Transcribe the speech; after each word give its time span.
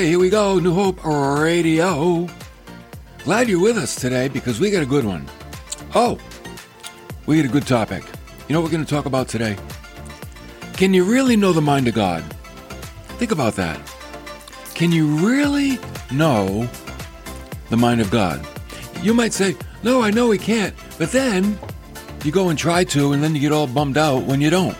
Okay, 0.00 0.08
here 0.08 0.18
we 0.18 0.30
go. 0.30 0.58
New 0.58 0.72
Hope 0.72 1.04
Radio. 1.04 2.26
Glad 3.24 3.50
you're 3.50 3.60
with 3.60 3.76
us 3.76 3.94
today 3.94 4.28
because 4.28 4.58
we 4.58 4.70
got 4.70 4.82
a 4.82 4.86
good 4.86 5.04
one. 5.04 5.28
Oh, 5.94 6.18
we 7.26 7.36
got 7.36 7.44
a 7.44 7.52
good 7.52 7.66
topic. 7.66 8.02
You 8.48 8.54
know 8.54 8.62
what 8.62 8.68
we're 8.68 8.78
going 8.78 8.86
to 8.86 8.90
talk 8.90 9.04
about 9.04 9.28
today? 9.28 9.58
Can 10.72 10.94
you 10.94 11.04
really 11.04 11.36
know 11.36 11.52
the 11.52 11.60
mind 11.60 11.86
of 11.86 11.92
God? 11.92 12.22
Think 13.18 13.30
about 13.30 13.56
that. 13.56 13.78
Can 14.72 14.90
you 14.90 15.06
really 15.16 15.78
know 16.10 16.66
the 17.68 17.76
mind 17.76 18.00
of 18.00 18.10
God? 18.10 18.40
You 19.02 19.12
might 19.12 19.34
say, 19.34 19.54
No, 19.82 20.00
I 20.00 20.10
know 20.10 20.28
we 20.28 20.38
can't. 20.38 20.74
But 20.96 21.12
then 21.12 21.58
you 22.24 22.32
go 22.32 22.48
and 22.48 22.58
try 22.58 22.84
to, 22.84 23.12
and 23.12 23.22
then 23.22 23.34
you 23.34 23.40
get 23.42 23.52
all 23.52 23.66
bummed 23.66 23.98
out 23.98 24.22
when 24.22 24.40
you 24.40 24.48
don't. 24.48 24.78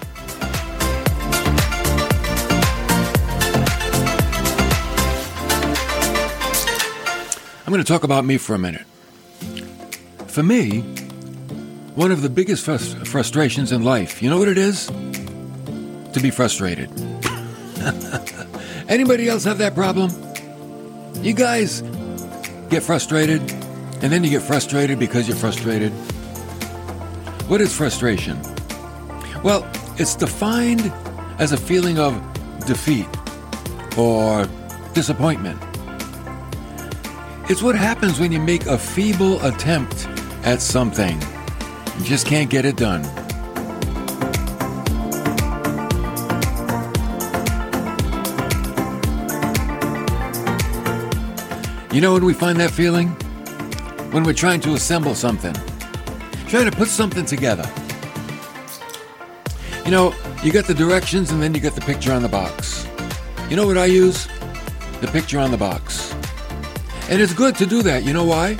Going 7.80 7.86
to 7.86 7.92
talk 7.94 8.04
about 8.04 8.26
me 8.26 8.36
for 8.36 8.54
a 8.54 8.58
minute. 8.58 8.84
For 10.26 10.42
me, 10.42 10.80
one 11.94 12.12
of 12.12 12.20
the 12.20 12.28
biggest 12.28 12.66
frust- 12.66 13.06
frustrations 13.06 13.72
in 13.72 13.84
life, 13.84 14.22
you 14.22 14.28
know 14.28 14.38
what 14.38 14.48
it 14.48 14.58
is? 14.58 14.88
To 14.88 16.20
be 16.20 16.30
frustrated. 16.30 16.90
Anybody 18.88 19.30
else 19.30 19.44
have 19.44 19.56
that 19.58 19.74
problem? 19.74 20.10
You 21.22 21.32
guys 21.32 21.80
get 22.68 22.82
frustrated, 22.82 23.40
and 24.02 24.12
then 24.12 24.24
you 24.24 24.30
get 24.30 24.42
frustrated 24.42 24.98
because 24.98 25.26
you're 25.26 25.38
frustrated. 25.38 25.92
What 27.48 27.62
is 27.62 27.74
frustration? 27.74 28.38
Well, 29.42 29.66
it's 29.96 30.16
defined 30.16 30.92
as 31.38 31.52
a 31.52 31.56
feeling 31.56 31.98
of 31.98 32.12
defeat 32.66 33.08
or 33.96 34.46
disappointment. 34.92 35.69
It's 37.50 37.64
what 37.64 37.74
happens 37.74 38.20
when 38.20 38.30
you 38.30 38.38
make 38.38 38.66
a 38.66 38.78
feeble 38.78 39.44
attempt 39.44 40.06
at 40.44 40.62
something. 40.62 41.20
You 41.98 42.04
just 42.04 42.24
can't 42.24 42.48
get 42.48 42.64
it 42.64 42.76
done. 42.76 43.02
You 51.92 52.00
know 52.00 52.12
when 52.12 52.24
we 52.24 52.34
find 52.34 52.60
that 52.60 52.70
feeling? 52.70 53.08
When 54.12 54.22
we're 54.22 54.32
trying 54.32 54.60
to 54.60 54.74
assemble 54.74 55.16
something, 55.16 55.54
trying 56.46 56.70
to 56.70 56.76
put 56.76 56.86
something 56.86 57.24
together. 57.24 57.68
You 59.84 59.90
know, 59.90 60.14
you 60.44 60.52
got 60.52 60.66
the 60.66 60.74
directions 60.74 61.32
and 61.32 61.42
then 61.42 61.52
you 61.52 61.60
got 61.60 61.74
the 61.74 61.80
picture 61.80 62.12
on 62.12 62.22
the 62.22 62.28
box. 62.28 62.86
You 63.48 63.56
know 63.56 63.66
what 63.66 63.76
I 63.76 63.86
use? 63.86 64.28
The 65.00 65.08
picture 65.08 65.40
on 65.40 65.50
the 65.50 65.58
box. 65.58 65.99
And 67.10 67.20
it's 67.20 67.34
good 67.34 67.56
to 67.56 67.66
do 67.66 67.82
that. 67.82 68.04
You 68.04 68.12
know 68.12 68.24
why? 68.24 68.54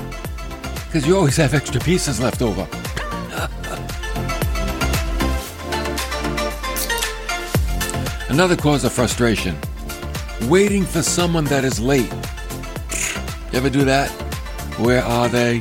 Because 0.86 1.06
you 1.06 1.16
always 1.16 1.36
have 1.36 1.54
extra 1.54 1.80
pieces 1.80 2.20
left 2.20 2.42
over. 2.42 2.66
Another 8.28 8.56
cause 8.56 8.82
of 8.84 8.92
frustration 8.92 9.56
waiting 10.48 10.84
for 10.84 11.00
someone 11.00 11.44
that 11.44 11.64
is 11.64 11.78
late. 11.78 12.12
You 13.52 13.58
ever 13.58 13.70
do 13.70 13.84
that? 13.84 14.10
Where 14.78 15.04
are 15.04 15.28
they? 15.28 15.58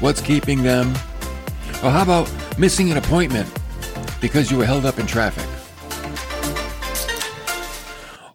What's 0.00 0.22
keeping 0.22 0.62
them? 0.62 0.88
Or 1.82 1.90
how 1.90 2.02
about 2.02 2.32
missing 2.58 2.90
an 2.90 2.96
appointment 2.96 3.46
because 4.22 4.50
you 4.50 4.56
were 4.56 4.64
held 4.64 4.86
up 4.86 4.98
in 4.98 5.06
traffic? 5.06 5.46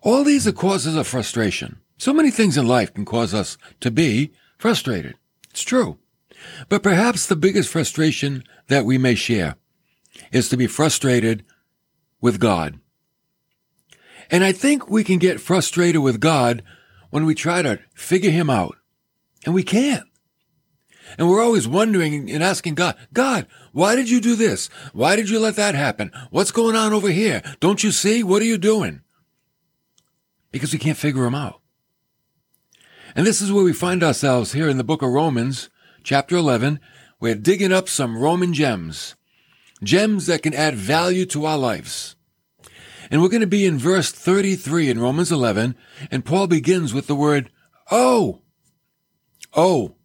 All 0.01 0.23
these 0.23 0.45
are 0.47 0.51
causes 0.51 0.95
of 0.95 1.07
frustration. 1.07 1.79
So 2.05 2.13
many 2.13 2.29
things 2.29 2.55
in 2.55 2.67
life 2.67 2.93
can 2.93 3.03
cause 3.03 3.33
us 3.33 3.57
to 3.79 3.89
be 3.89 4.31
frustrated. 4.59 5.15
It's 5.49 5.63
true. 5.63 5.97
But 6.69 6.83
perhaps 6.83 7.25
the 7.25 7.35
biggest 7.35 7.67
frustration 7.67 8.43
that 8.67 8.85
we 8.85 8.99
may 8.99 9.15
share 9.15 9.55
is 10.31 10.47
to 10.49 10.55
be 10.55 10.67
frustrated 10.67 11.43
with 12.21 12.39
God. 12.39 12.79
And 14.29 14.43
I 14.43 14.51
think 14.51 14.87
we 14.87 15.03
can 15.03 15.17
get 15.17 15.41
frustrated 15.41 16.03
with 16.03 16.19
God 16.19 16.61
when 17.09 17.25
we 17.25 17.33
try 17.33 17.63
to 17.63 17.79
figure 17.95 18.29
him 18.29 18.51
out. 18.51 18.77
And 19.43 19.55
we 19.55 19.63
can't. 19.63 20.05
And 21.17 21.27
we're 21.27 21.41
always 21.41 21.67
wondering 21.67 22.29
and 22.29 22.43
asking 22.43 22.75
God, 22.75 22.95
God, 23.13 23.47
why 23.71 23.95
did 23.95 24.11
you 24.11 24.21
do 24.21 24.35
this? 24.35 24.67
Why 24.93 25.15
did 25.15 25.27
you 25.27 25.39
let 25.39 25.55
that 25.55 25.73
happen? 25.73 26.11
What's 26.29 26.51
going 26.51 26.75
on 26.75 26.93
over 26.93 27.09
here? 27.09 27.41
Don't 27.59 27.83
you 27.83 27.89
see? 27.89 28.21
What 28.21 28.43
are 28.43 28.45
you 28.45 28.59
doing? 28.59 29.01
Because 30.51 30.71
we 30.71 30.77
can't 30.77 30.99
figure 30.99 31.25
him 31.25 31.33
out. 31.33 31.61
And 33.15 33.25
this 33.25 33.39
is 33.39 33.49
where 33.49 33.63
we 33.63 33.71
find 33.71 34.03
ourselves 34.03 34.51
here 34.51 34.67
in 34.67 34.77
the 34.77 34.83
book 34.83 35.01
of 35.01 35.09
Romans, 35.09 35.69
chapter 36.03 36.35
11. 36.35 36.81
We're 37.21 37.35
digging 37.35 37.71
up 37.71 37.87
some 37.87 38.17
Roman 38.17 38.53
gems, 38.53 39.15
gems 39.81 40.25
that 40.25 40.43
can 40.43 40.53
add 40.53 40.75
value 40.75 41.25
to 41.27 41.45
our 41.45 41.57
lives. 41.57 42.17
And 43.09 43.21
we're 43.21 43.29
going 43.29 43.39
to 43.39 43.47
be 43.47 43.65
in 43.65 43.77
verse 43.77 44.11
33 44.11 44.89
in 44.89 44.99
Romans 44.99 45.31
11, 45.31 45.77
and 46.11 46.25
Paul 46.25 46.47
begins 46.47 46.93
with 46.93 47.07
the 47.07 47.15
word, 47.15 47.49
Oh! 47.89 48.41
Oh! 49.53 49.95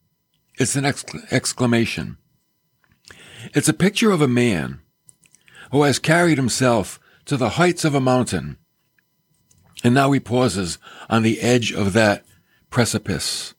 It's 0.54 0.76
an 0.76 0.84
exclamation. 0.84 2.16
It's 3.52 3.68
a 3.68 3.74
picture 3.74 4.12
of 4.12 4.22
a 4.22 4.28
man 4.28 4.82
who 5.72 5.82
has 5.82 5.98
carried 5.98 6.38
himself 6.38 7.00
to 7.24 7.36
the 7.36 7.50
heights 7.50 7.84
of 7.84 7.96
a 7.96 8.00
mountain, 8.00 8.56
and 9.82 9.94
now 9.94 10.12
he 10.12 10.20
pauses 10.20 10.78
on 11.08 11.24
the 11.24 11.40
edge 11.40 11.72
of 11.72 11.92
that 11.94 12.24
precipice, 12.70 13.54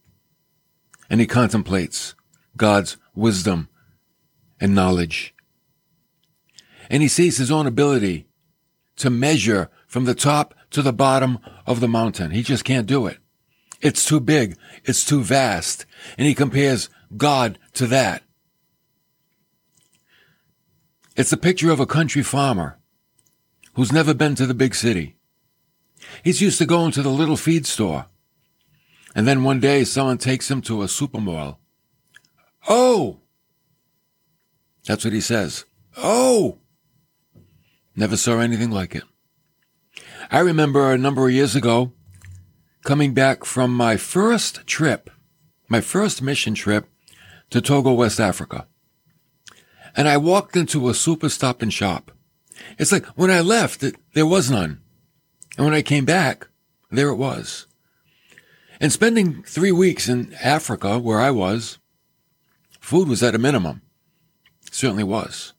and 1.10 1.20
he 1.20 1.28
contemplates 1.28 2.16
God's 2.58 2.98
wisdom 3.14 3.70
and 4.60 4.74
knowledge. 4.74 5.34
And 6.90 7.02
he 7.02 7.08
sees 7.08 7.38
his 7.38 7.52
own 7.52 7.68
ability 7.68 8.28
to 8.98 9.10
measure 9.10 9.70
from 9.88 10.06
the 10.06 10.16
top 10.16 10.54
to 10.72 10.82
the 10.82 10.94
bottom 10.94 11.40
of 11.66 11.80
the 11.80 11.88
mountain. 11.88 12.32
He 12.32 12.44
just 12.44 12.64
can't 12.64 12.88
do 12.88 13.08
it. 13.08 13.18
It's 13.82 14.06
too 14.06 14.20
big. 14.20 14.58
It's 14.86 15.04
too 15.04 15.24
vast. 15.24 15.86
And 16.18 16.28
he 16.28 16.36
compares 16.36 16.90
God 17.18 17.58
to 17.74 17.88
that. 17.88 18.24
It's 21.16 21.34
a 21.34 21.38
picture 21.38 21.72
of 21.72 21.80
a 21.80 21.86
country 21.86 22.24
farmer 22.24 22.80
who's 23.74 23.92
never 23.92 24.14
been 24.14 24.36
to 24.36 24.46
the 24.46 24.54
big 24.54 24.76
city. 24.76 25.18
He's 26.24 26.42
used 26.42 26.58
to 26.60 26.66
going 26.66 26.92
to 26.92 27.02
the 27.02 27.10
little 27.10 27.38
feed 27.38 27.66
store. 27.66 28.06
And 29.16 29.28
then 29.28 29.44
one 29.44 29.60
day 29.60 29.84
someone 29.84 30.18
takes 30.18 30.50
him 30.50 30.62
to 30.64 30.82
a 30.82 30.86
supermall. 30.86 31.58
Oh! 32.68 33.20
That's 34.86 35.04
what 35.04 35.14
he 35.14 35.22
says. 35.22 35.66
Oh! 35.98 36.60
Never 37.96 38.18
saw 38.18 38.40
anything 38.40 38.72
like 38.72 38.96
it. 38.96 39.04
I 40.32 40.40
remember 40.40 40.92
a 40.92 40.98
number 40.98 41.28
of 41.28 41.34
years 41.34 41.56
ago 41.56 41.92
coming 42.84 43.14
back 43.14 43.44
from 43.44 43.76
my 43.76 43.98
first 43.98 44.66
trip, 44.66 45.10
my 45.68 45.82
first 45.82 46.22
mission 46.22 46.54
trip 46.54 46.88
to 47.50 47.62
Togo, 47.62 47.94
West 47.94 48.20
Africa. 48.20 48.68
And 49.96 50.08
I 50.08 50.18
walked 50.18 50.56
into 50.56 50.88
a 50.88 50.94
super 50.94 51.28
stop 51.28 51.62
and 51.62 51.74
shop. 51.74 52.12
It's 52.78 52.92
like 52.92 53.06
when 53.08 53.30
I 53.30 53.42
left, 53.42 53.84
it, 53.84 53.96
there 54.14 54.26
was 54.26 54.50
none. 54.50 54.82
And 55.58 55.66
when 55.66 55.74
I 55.74 55.82
came 55.82 56.06
back, 56.06 56.48
there 56.90 57.10
it 57.10 57.16
was. 57.16 57.68
And 58.82 58.92
spending 58.92 59.44
three 59.44 59.72
weeks 59.72 60.10
in 60.10 60.34
Africa, 60.42 60.98
where 60.98 61.20
I 61.20 61.30
was, 61.30 61.78
food 62.80 63.08
was 63.08 63.22
at 63.22 63.36
a 63.36 63.38
minimum. 63.38 63.84
It 64.66 64.74
certainly 64.74 65.04
was. 65.04 65.54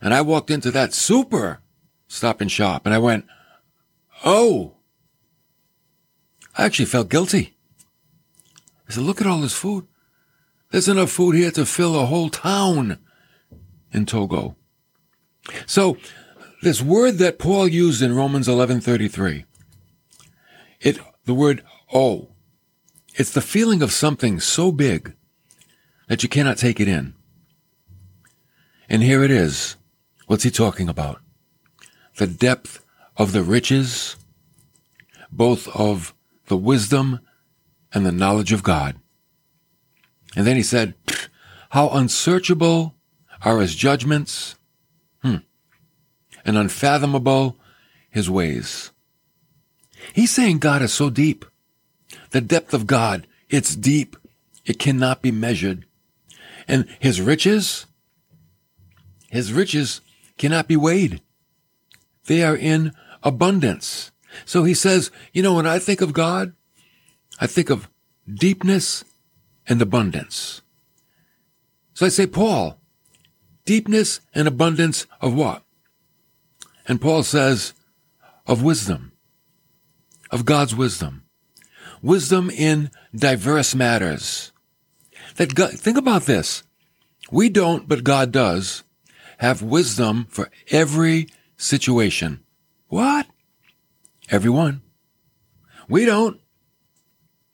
And 0.00 0.14
I 0.14 0.22
walked 0.22 0.50
into 0.50 0.70
that 0.70 0.94
super 0.94 1.60
stop 2.08 2.40
and 2.40 2.50
shop 2.50 2.86
and 2.86 2.94
I 2.94 2.98
went, 2.98 3.26
Oh, 4.24 4.76
I 6.56 6.64
actually 6.64 6.86
felt 6.86 7.10
guilty. 7.10 7.56
I 8.88 8.92
said, 8.92 9.02
look 9.02 9.20
at 9.20 9.26
all 9.26 9.40
this 9.40 9.54
food. 9.54 9.86
There's 10.70 10.88
enough 10.88 11.10
food 11.10 11.34
here 11.34 11.50
to 11.50 11.66
fill 11.66 11.98
a 11.98 12.06
whole 12.06 12.30
town 12.30 12.98
in 13.92 14.06
Togo. 14.06 14.56
So 15.66 15.98
this 16.62 16.80
word 16.80 17.18
that 17.18 17.38
Paul 17.38 17.68
used 17.68 18.00
in 18.00 18.16
Romans 18.16 18.48
11:33, 18.48 19.44
it 20.80 20.98
the 21.26 21.34
word 21.34 21.62
oh, 21.94 22.28
it's 23.14 23.30
the 23.30 23.40
feeling 23.40 23.80
of 23.80 23.92
something 23.92 24.40
so 24.40 24.72
big 24.72 25.14
that 26.08 26.22
you 26.22 26.28
cannot 26.28 26.58
take 26.58 26.80
it 26.80 26.88
in. 26.88 27.14
And 28.88 29.02
here 29.02 29.22
it 29.22 29.30
is. 29.30 29.76
What's 30.26 30.42
he 30.42 30.50
talking 30.50 30.88
about? 30.88 31.20
The 32.16 32.26
depth 32.26 32.84
of 33.16 33.32
the 33.32 33.42
riches, 33.42 34.16
both 35.30 35.68
of 35.68 36.12
the 36.46 36.56
wisdom 36.56 37.20
and 37.92 38.04
the 38.04 38.12
knowledge 38.12 38.52
of 38.52 38.62
God. 38.62 38.96
And 40.36 40.46
then 40.46 40.56
he 40.56 40.62
said, 40.62 40.94
How 41.70 41.88
unsearchable 41.90 42.94
are 43.42 43.60
his 43.60 43.74
judgments, 43.74 44.56
hmm, 45.22 45.36
and 46.44 46.56
unfathomable 46.56 47.56
his 48.10 48.28
ways. 48.28 48.90
He's 50.12 50.30
saying 50.30 50.58
God 50.58 50.82
is 50.82 50.92
so 50.92 51.10
deep. 51.10 51.44
The 52.30 52.40
depth 52.40 52.74
of 52.74 52.86
God, 52.86 53.26
it's 53.48 53.76
deep. 53.76 54.16
It 54.64 54.78
cannot 54.78 55.22
be 55.22 55.30
measured. 55.30 55.86
And 56.66 56.86
his 56.98 57.20
riches, 57.20 57.86
his 59.28 59.52
riches 59.52 60.00
cannot 60.38 60.68
be 60.68 60.76
weighed. 60.76 61.20
They 62.26 62.42
are 62.42 62.56
in 62.56 62.92
abundance. 63.22 64.10
So 64.44 64.64
he 64.64 64.74
says, 64.74 65.10
you 65.32 65.42
know, 65.42 65.54
when 65.54 65.66
I 65.66 65.78
think 65.78 66.00
of 66.00 66.12
God, 66.12 66.54
I 67.40 67.46
think 67.46 67.70
of 67.70 67.88
deepness 68.32 69.04
and 69.68 69.80
abundance. 69.82 70.62
So 71.94 72.06
I 72.06 72.08
say, 72.08 72.26
Paul, 72.26 72.80
deepness 73.64 74.20
and 74.34 74.48
abundance 74.48 75.06
of 75.20 75.34
what? 75.34 75.62
And 76.86 77.00
Paul 77.00 77.22
says, 77.22 77.72
of 78.46 78.62
wisdom, 78.62 79.12
of 80.30 80.44
God's 80.44 80.74
wisdom, 80.74 81.23
wisdom 82.04 82.50
in 82.50 82.90
diverse 83.16 83.74
matters. 83.74 84.52
That 85.36 85.54
God, 85.54 85.72
think 85.72 85.96
about 85.96 86.24
this. 86.24 86.62
We 87.32 87.48
don't, 87.48 87.88
but 87.88 88.04
God 88.04 88.30
does 88.30 88.84
have 89.38 89.62
wisdom 89.62 90.26
for 90.28 90.50
every 90.70 91.28
situation. 91.56 92.44
What? 92.88 93.26
Everyone. 94.30 94.82
We 95.88 96.04
don't. 96.04 96.40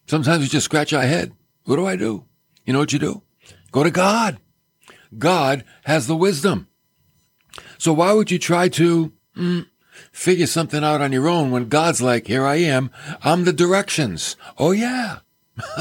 Sometimes 0.07 0.41
we 0.41 0.49
just 0.49 0.65
scratch 0.65 0.93
our 0.93 1.03
head. 1.03 1.33
What 1.65 1.77
do 1.77 1.87
I 1.87 1.97
do? 1.97 2.25
You 2.67 2.73
know 2.73 2.81
what 2.81 2.93
you 2.93 2.99
do? 2.99 3.23
Go 3.71 3.85
to 3.85 3.91
God. 3.91 4.39
God 5.17 5.65
has 5.85 6.07
the 6.07 6.17
wisdom. 6.17 6.69
So 7.79 7.93
why 7.93 8.13
would 8.13 8.31
you 8.31 8.39
try 8.39 8.69
to 8.71 9.13
mm, 9.37 9.67
figure 10.13 10.47
something 10.47 10.85
out 10.85 11.01
on 11.01 11.13
your 11.13 11.29
own 11.29 11.51
when 11.51 11.69
God's 11.69 12.03
like, 12.03 12.27
here 12.27 12.45
I 12.45 12.57
am. 12.57 12.91
I'm 13.23 13.45
the 13.45 13.53
directions. 13.53 14.37
Oh 14.59 14.73
yeah. 14.73 15.19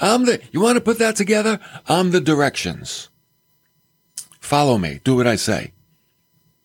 I'm 0.00 0.24
the, 0.24 0.40
you 0.50 0.60
want 0.60 0.76
to 0.76 0.80
put 0.80 0.98
that 0.98 1.16
together? 1.16 1.60
I'm 1.88 2.10
the 2.10 2.20
directions. 2.20 3.08
Follow 4.40 4.78
me. 4.78 5.00
Do 5.04 5.16
what 5.16 5.26
I 5.26 5.36
say. 5.36 5.72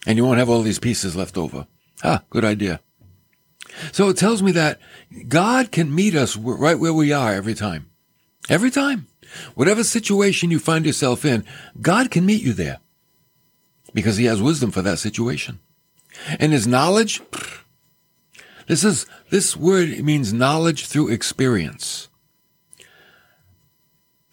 And 0.06 0.18
you 0.18 0.26
won't 0.26 0.40
have 0.40 0.50
all 0.50 0.62
these 0.62 0.80
pieces 0.80 1.16
left 1.16 1.38
over. 1.38 1.68
Ah, 2.04 2.24
good 2.30 2.46
idea. 2.46 2.80
So 3.92 4.10
it 4.10 4.18
tells 4.18 4.42
me 4.42 4.52
that 4.54 4.80
God 5.28 5.72
can 5.72 5.94
meet 5.94 6.16
us 6.16 6.36
right 6.36 6.80
where 6.80 6.94
we 6.94 7.12
are 7.12 7.34
every 7.34 7.54
time. 7.54 7.90
Every 8.50 8.72
time. 8.72 9.08
Whatever 9.56 9.84
situation 9.84 10.52
you 10.52 10.60
find 10.60 10.86
yourself 10.86 11.24
in, 11.24 11.46
God 11.80 12.12
can 12.12 12.26
meet 12.26 12.42
you 12.42 12.54
there 12.54 12.80
because 13.94 14.18
he 14.18 14.26
has 14.26 14.42
wisdom 14.42 14.72
for 14.72 14.82
that 14.82 15.00
situation. 15.00 15.60
And 16.40 16.52
his 16.52 16.68
knowledge, 16.68 17.22
this 18.68 18.84
is, 18.84 19.06
this 19.30 19.56
word 19.56 20.04
means 20.04 20.34
knowledge 20.34 20.88
through 20.88 21.10
experience. 21.10 22.10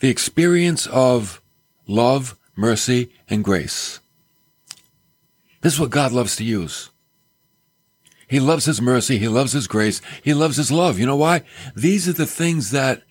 The 0.00 0.08
experience 0.08 0.86
of 0.86 1.42
love, 1.86 2.38
mercy, 2.54 3.10
and 3.28 3.42
grace. 3.42 4.00
This 5.60 5.74
is 5.74 5.80
what 5.80 5.90
God 5.90 6.12
loves 6.12 6.36
to 6.36 6.44
use. 6.44 6.90
He 8.28 8.40
loves 8.40 8.66
His 8.66 8.80
mercy. 8.80 9.18
He 9.18 9.26
loves 9.26 9.52
His 9.52 9.66
grace. 9.66 10.00
He 10.22 10.34
loves 10.34 10.56
His 10.56 10.70
love. 10.70 10.98
You 10.98 11.06
know 11.06 11.16
why? 11.16 11.42
These 11.74 12.08
are 12.08 12.12
the 12.12 12.26
things 12.26 12.70
that 12.70 13.02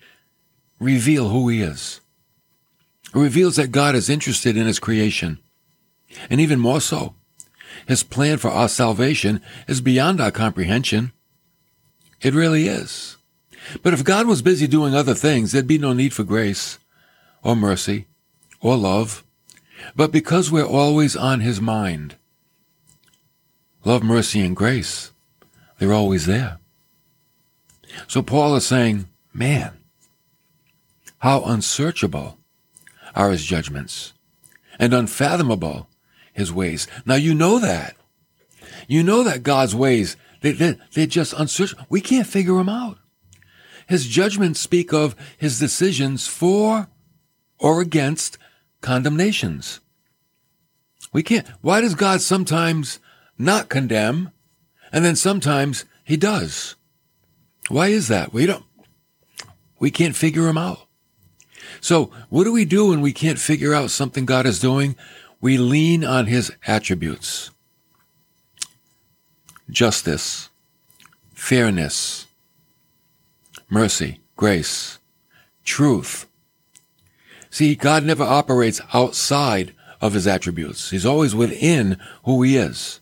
reveal 0.80 1.30
who 1.30 1.50
He 1.50 1.62
is. 1.62 2.00
It 3.13 3.20
reveals 3.20 3.56
that 3.56 3.72
God 3.72 3.96
is 3.96 4.10
interested 4.10 4.56
in 4.56 4.68
His 4.68 4.80
creation. 4.80 5.40
And 6.30 6.40
even 6.40 6.60
more 6.60 6.80
so, 6.80 7.16
His 7.85 8.03
plan 8.03 8.38
for 8.38 8.50
our 8.50 8.69
salvation 8.69 9.41
is 9.68 9.81
beyond 9.81 10.21
our 10.21 10.31
comprehension. 10.31 11.12
It 12.21 12.33
really 12.33 12.68
is. 12.68 13.18
But 13.83 13.94
if 13.94 14.03
God 14.03 14.27
was 14.27 14.41
busy 14.41 14.68
doing 14.68 14.95
other 14.95 15.13
things, 15.13 15.51
there'd 15.51 15.68
be 15.68 15.77
no 15.77 15.94
need 15.94 16.13
for 16.13 16.24
grace 16.24 16.79
or 17.44 17.56
mercy 17.56 18.07
or 18.62 18.77
love. 18.77 19.24
But 19.95 20.12
because 20.12 20.51
we're 20.51 20.65
always 20.65 21.15
on 21.15 21.41
His 21.41 21.62
mind, 21.62 22.15
love, 23.83 24.03
mercy, 24.03 24.41
and 24.41 24.56
grace, 24.56 25.12
they're 25.77 25.94
always 25.94 26.25
there. 26.25 26.59
So 28.07 28.21
Paul 28.21 28.56
is 28.56 28.65
saying, 28.65 29.07
man, 29.33 29.74
how 31.19 31.44
unsearchable 31.44 32.38
are 33.15 33.31
his 33.31 33.44
judgments 33.44 34.13
and 34.77 34.94
unfathomable 34.94 35.88
his 36.38 36.54
ways. 36.54 36.88
Now 37.06 37.16
you 37.16 37.34
know 37.34 37.57
that. 37.60 37.95
You 38.88 39.04
know 39.04 39.24
that 39.24 39.44
God's 39.44 39.75
ways, 39.75 40.16
they, 40.42 40.51
they, 40.51 40.78
they're 40.94 41.07
just 41.07 41.34
unsearchable. 41.34 41.86
We 41.89 42.00
can't 42.00 42.28
figure 42.28 42.56
them 42.56 42.69
out. 42.69 43.00
His 43.88 44.07
judgments 44.07 44.60
speak 44.60 44.94
of 44.94 45.16
his 45.38 45.60
decisions 45.60 46.28
for 46.28 46.88
or 47.57 47.81
against 47.81 48.38
condemnations. 48.81 49.80
We 51.12 51.24
can't. 51.24 51.48
Why 51.62 51.81
does 51.81 51.95
God 51.95 52.22
sometimes 52.22 53.00
not 53.38 53.68
condemn 53.68 54.31
and 54.92 55.04
then 55.04 55.16
sometimes 55.16 55.86
he 56.04 56.18
does? 56.18 56.75
Why 57.68 57.88
is 57.88 58.10
that? 58.10 58.31
We 58.31 58.45
don't, 58.45 58.66
we 59.80 59.89
can't 59.89 60.16
figure 60.16 60.48
him 60.48 60.57
out. 60.57 60.81
So 61.81 62.12
what 62.30 62.44
do 62.44 62.54
we 62.54 62.66
do 62.66 62.89
when 62.89 63.01
we 63.01 63.12
can't 63.12 63.39
figure 63.39 63.74
out 63.74 63.89
something 63.89 64.25
God 64.25 64.45
is 64.45 64.60
doing? 64.60 64.95
We 65.39 65.57
lean 65.57 66.04
on 66.04 66.25
his 66.25 66.51
attributes. 66.66 67.51
Justice, 69.69 70.50
fairness, 71.34 72.27
mercy, 73.70 74.20
grace, 74.36 74.98
truth. 75.63 76.25
See, 77.50 77.75
God 77.75 78.03
never 78.03 78.24
operates 78.24 78.82
outside 78.94 79.74
of 80.00 80.13
his 80.13 80.27
attributes. 80.27 80.91
He's 80.91 81.06
always 81.06 81.36
within 81.36 81.98
who 82.24 82.41
he 82.44 82.56
is. 82.58 83.00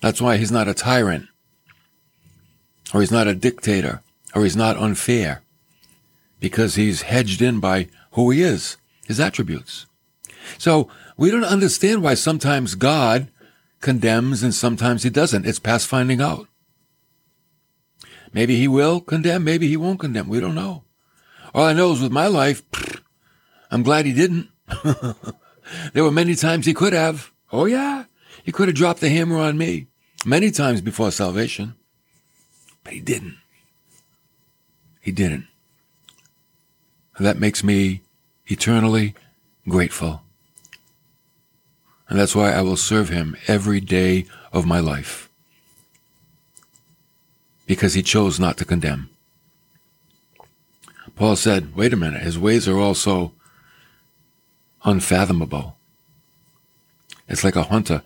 That's 0.00 0.20
why 0.20 0.36
he's 0.36 0.52
not 0.52 0.68
a 0.68 0.74
tyrant, 0.74 1.26
or 2.94 3.00
he's 3.00 3.10
not 3.10 3.26
a 3.26 3.34
dictator, 3.34 4.02
or 4.34 4.44
he's 4.44 4.56
not 4.56 4.76
unfair, 4.76 5.42
because 6.38 6.76
he's 6.76 7.02
hedged 7.02 7.42
in 7.42 7.58
by 7.58 7.88
who 8.12 8.30
he 8.30 8.42
is, 8.42 8.76
his 9.06 9.18
attributes. 9.18 9.86
So 10.56 10.88
we 11.18 11.32
don't 11.32 11.44
understand 11.44 12.02
why 12.02 12.14
sometimes 12.14 12.76
God 12.76 13.28
condemns 13.80 14.42
and 14.42 14.54
sometimes 14.54 15.02
he 15.02 15.10
doesn't. 15.10 15.44
It's 15.44 15.58
past 15.58 15.86
finding 15.86 16.22
out. 16.22 16.46
Maybe 18.32 18.56
he 18.56 18.68
will 18.68 19.00
condemn, 19.00 19.44
maybe 19.44 19.68
he 19.68 19.76
won't 19.76 20.00
condemn. 20.00 20.28
We 20.28 20.40
don't 20.40 20.54
know. 20.54 20.84
All 21.52 21.64
I 21.64 21.72
know 21.72 21.92
is 21.92 22.00
with 22.00 22.12
my 22.12 22.28
life, 22.28 22.62
I'm 23.70 23.82
glad 23.82 24.06
he 24.06 24.12
didn't. 24.12 24.48
there 25.92 26.04
were 26.04 26.12
many 26.12 26.36
times 26.36 26.66
he 26.66 26.72
could 26.72 26.92
have. 26.92 27.32
Oh 27.52 27.64
yeah. 27.64 28.04
He 28.44 28.52
could 28.52 28.68
have 28.68 28.76
dropped 28.76 29.00
the 29.00 29.08
hammer 29.08 29.38
on 29.38 29.58
me 29.58 29.88
many 30.24 30.50
times 30.52 30.80
before 30.80 31.10
salvation, 31.10 31.74
but 32.84 32.92
he 32.92 33.00
didn't. 33.00 33.36
He 35.00 35.10
didn't. 35.10 35.46
And 37.16 37.26
that 37.26 37.38
makes 37.38 37.64
me 37.64 38.02
eternally 38.46 39.14
grateful. 39.68 40.22
And 42.08 42.18
that's 42.18 42.34
why 42.34 42.52
I 42.52 42.62
will 42.62 42.76
serve 42.76 43.10
him 43.10 43.36
every 43.46 43.80
day 43.80 44.26
of 44.52 44.66
my 44.66 44.80
life. 44.80 45.28
Because 47.66 47.94
he 47.94 48.02
chose 48.02 48.40
not 48.40 48.56
to 48.58 48.64
condemn. 48.64 49.10
Paul 51.16 51.36
said, 51.36 51.76
wait 51.76 51.92
a 51.92 51.96
minute, 51.96 52.22
his 52.22 52.38
ways 52.38 52.66
are 52.66 52.78
all 52.78 52.94
so 52.94 53.32
unfathomable. 54.84 55.76
It's 57.28 57.44
like 57.44 57.56
a 57.56 57.64
hunter 57.64 58.02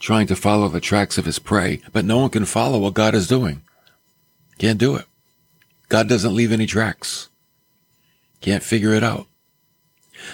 trying 0.00 0.26
to 0.26 0.36
follow 0.36 0.68
the 0.68 0.80
tracks 0.80 1.18
of 1.18 1.24
his 1.24 1.38
prey, 1.38 1.80
but 1.92 2.04
no 2.04 2.18
one 2.18 2.30
can 2.30 2.44
follow 2.44 2.78
what 2.78 2.94
God 2.94 3.14
is 3.14 3.28
doing. 3.28 3.62
Can't 4.58 4.78
do 4.78 4.96
it. 4.96 5.04
God 5.88 6.08
doesn't 6.08 6.34
leave 6.34 6.50
any 6.50 6.66
tracks. 6.66 7.28
Can't 8.40 8.62
figure 8.62 8.92
it 8.92 9.04
out. 9.04 9.26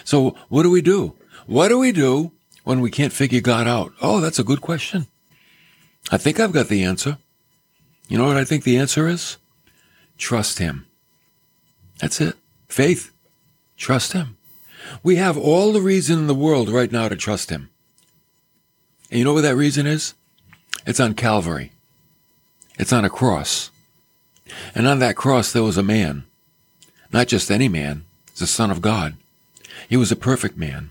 So 0.04 0.36
what 0.48 0.62
do 0.62 0.70
we 0.70 0.80
do? 0.80 1.14
What 1.46 1.68
do 1.68 1.78
we 1.78 1.92
do 1.92 2.32
when 2.64 2.80
we 2.80 2.90
can't 2.90 3.12
figure 3.12 3.40
God 3.40 3.66
out? 3.66 3.92
Oh, 4.00 4.20
that's 4.20 4.38
a 4.38 4.44
good 4.44 4.60
question. 4.60 5.06
I 6.10 6.18
think 6.18 6.40
I've 6.40 6.52
got 6.52 6.68
the 6.68 6.82
answer. 6.82 7.18
You 8.08 8.18
know 8.18 8.26
what 8.26 8.36
I 8.36 8.44
think 8.44 8.64
the 8.64 8.76
answer 8.76 9.08
is? 9.08 9.36
Trust 10.18 10.58
Him. 10.58 10.86
That's 11.98 12.20
it. 12.20 12.36
Faith. 12.68 13.10
Trust 13.76 14.12
Him. 14.12 14.36
We 15.02 15.16
have 15.16 15.38
all 15.38 15.72
the 15.72 15.80
reason 15.80 16.18
in 16.18 16.26
the 16.26 16.34
world 16.34 16.68
right 16.68 16.90
now 16.90 17.08
to 17.08 17.16
trust 17.16 17.50
Him. 17.50 17.70
And 19.10 19.18
you 19.18 19.24
know 19.24 19.34
what 19.34 19.42
that 19.42 19.56
reason 19.56 19.86
is? 19.86 20.14
It's 20.86 21.00
on 21.00 21.14
Calvary. 21.14 21.72
It's 22.78 22.92
on 22.92 23.04
a 23.04 23.10
cross. 23.10 23.70
And 24.74 24.86
on 24.86 24.98
that 24.98 25.16
cross 25.16 25.52
there 25.52 25.62
was 25.62 25.76
a 25.78 25.82
man. 25.82 26.24
Not 27.12 27.28
just 27.28 27.50
any 27.50 27.68
man. 27.68 28.04
It's 28.28 28.40
the 28.40 28.46
Son 28.46 28.70
of 28.70 28.80
God. 28.80 29.14
He 29.88 29.96
was 29.96 30.10
a 30.10 30.16
perfect 30.16 30.56
man. 30.56 30.90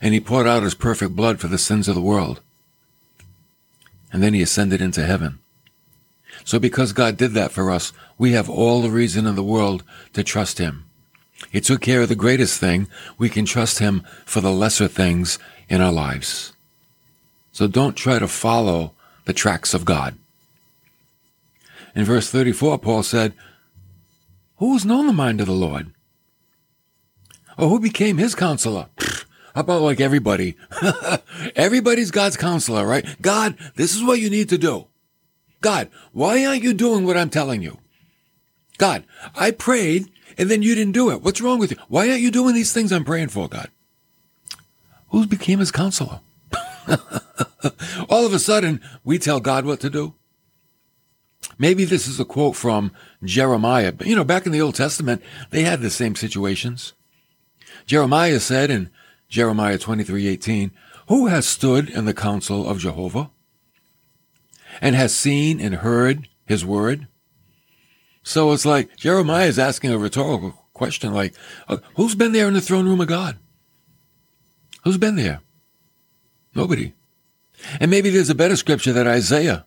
And 0.00 0.14
he 0.14 0.20
poured 0.20 0.46
out 0.46 0.62
his 0.62 0.74
perfect 0.74 1.16
blood 1.16 1.40
for 1.40 1.48
the 1.48 1.58
sins 1.58 1.88
of 1.88 1.94
the 1.94 2.00
world. 2.00 2.40
And 4.12 4.22
then 4.22 4.34
he 4.34 4.42
ascended 4.42 4.80
into 4.80 5.04
heaven. 5.04 5.38
So 6.44 6.58
because 6.58 6.92
God 6.92 7.16
did 7.16 7.32
that 7.32 7.52
for 7.52 7.70
us, 7.70 7.92
we 8.16 8.32
have 8.32 8.48
all 8.48 8.80
the 8.80 8.90
reason 8.90 9.26
in 9.26 9.34
the 9.34 9.42
world 9.42 9.82
to 10.14 10.24
trust 10.24 10.58
Him. 10.58 10.84
He 11.50 11.60
took 11.60 11.80
care 11.80 12.02
of 12.02 12.08
the 12.08 12.16
greatest 12.16 12.58
thing. 12.58 12.88
We 13.16 13.28
can 13.28 13.44
trust 13.44 13.78
Him 13.78 14.02
for 14.24 14.40
the 14.40 14.50
lesser 14.50 14.88
things 14.88 15.38
in 15.68 15.80
our 15.80 15.92
lives. 15.92 16.52
So 17.52 17.66
don't 17.66 17.96
try 17.96 18.18
to 18.18 18.28
follow 18.28 18.92
the 19.24 19.32
tracks 19.32 19.74
of 19.74 19.84
God. 19.84 20.16
In 21.94 22.04
verse 22.04 22.30
34, 22.30 22.78
Paul 22.78 23.02
said, 23.02 23.34
Who 24.56 24.72
has 24.72 24.84
known 24.84 25.06
the 25.06 25.12
mind 25.12 25.40
of 25.40 25.46
the 25.46 25.52
Lord? 25.52 25.92
Or 27.56 27.68
who 27.68 27.80
became 27.80 28.18
his 28.18 28.34
counselor? 28.34 28.86
How 29.58 29.62
about 29.62 29.82
like 29.82 29.98
everybody? 29.98 30.54
Everybody's 31.56 32.12
God's 32.12 32.36
counselor, 32.36 32.86
right? 32.86 33.04
God, 33.20 33.58
this 33.74 33.96
is 33.96 34.04
what 34.04 34.20
you 34.20 34.30
need 34.30 34.48
to 34.50 34.56
do. 34.56 34.86
God, 35.60 35.88
why 36.12 36.46
aren't 36.46 36.62
you 36.62 36.72
doing 36.72 37.04
what 37.04 37.16
I'm 37.16 37.28
telling 37.28 37.60
you? 37.60 37.78
God, 38.78 39.02
I 39.34 39.50
prayed 39.50 40.12
and 40.38 40.48
then 40.48 40.62
you 40.62 40.76
didn't 40.76 40.92
do 40.92 41.10
it. 41.10 41.22
What's 41.22 41.40
wrong 41.40 41.58
with 41.58 41.72
you? 41.72 41.76
Why 41.88 42.08
aren't 42.08 42.20
you 42.20 42.30
doing 42.30 42.54
these 42.54 42.72
things 42.72 42.92
I'm 42.92 43.04
praying 43.04 43.30
for, 43.30 43.48
God? 43.48 43.68
Who 45.08 45.26
became 45.26 45.58
his 45.58 45.72
counselor? 45.72 46.20
All 48.08 48.24
of 48.24 48.32
a 48.32 48.38
sudden, 48.38 48.80
we 49.02 49.18
tell 49.18 49.40
God 49.40 49.64
what 49.64 49.80
to 49.80 49.90
do. 49.90 50.14
Maybe 51.58 51.84
this 51.84 52.06
is 52.06 52.20
a 52.20 52.24
quote 52.24 52.54
from 52.54 52.92
Jeremiah. 53.24 53.92
You 54.04 54.14
know, 54.14 54.22
back 54.22 54.46
in 54.46 54.52
the 54.52 54.62
Old 54.62 54.76
Testament, 54.76 55.20
they 55.50 55.64
had 55.64 55.80
the 55.80 55.90
same 55.90 56.14
situations. 56.14 56.92
Jeremiah 57.86 58.38
said 58.38 58.70
in 58.70 58.90
Jeremiah 59.28 59.78
23:18, 59.78 60.70
"Who 61.08 61.26
has 61.26 61.46
stood 61.46 61.88
in 61.88 62.04
the 62.04 62.14
counsel 62.14 62.68
of 62.68 62.78
Jehovah 62.78 63.30
and 64.80 64.94
has 64.94 65.14
seen 65.14 65.60
and 65.60 65.76
heard 65.76 66.28
his 66.46 66.64
word?" 66.64 67.06
So 68.22 68.52
it's 68.52 68.66
like 68.66 68.96
Jeremiah 68.96 69.46
is 69.46 69.58
asking 69.58 69.90
a 69.90 69.98
rhetorical 69.98 70.68
question 70.78 71.12
like, 71.12 71.34
uh, 71.66 71.78
who's 71.96 72.14
been 72.14 72.32
there 72.32 72.46
in 72.46 72.54
the 72.54 72.60
throne 72.60 72.86
room 72.86 73.00
of 73.00 73.08
God? 73.08 73.36
Who's 74.84 74.98
been 74.98 75.16
there? 75.16 75.40
Nobody. 76.54 76.94
And 77.80 77.90
maybe 77.90 78.10
there's 78.10 78.30
a 78.30 78.34
better 78.34 78.56
scripture 78.56 78.92
that 78.92 79.06
Isaiah 79.06 79.66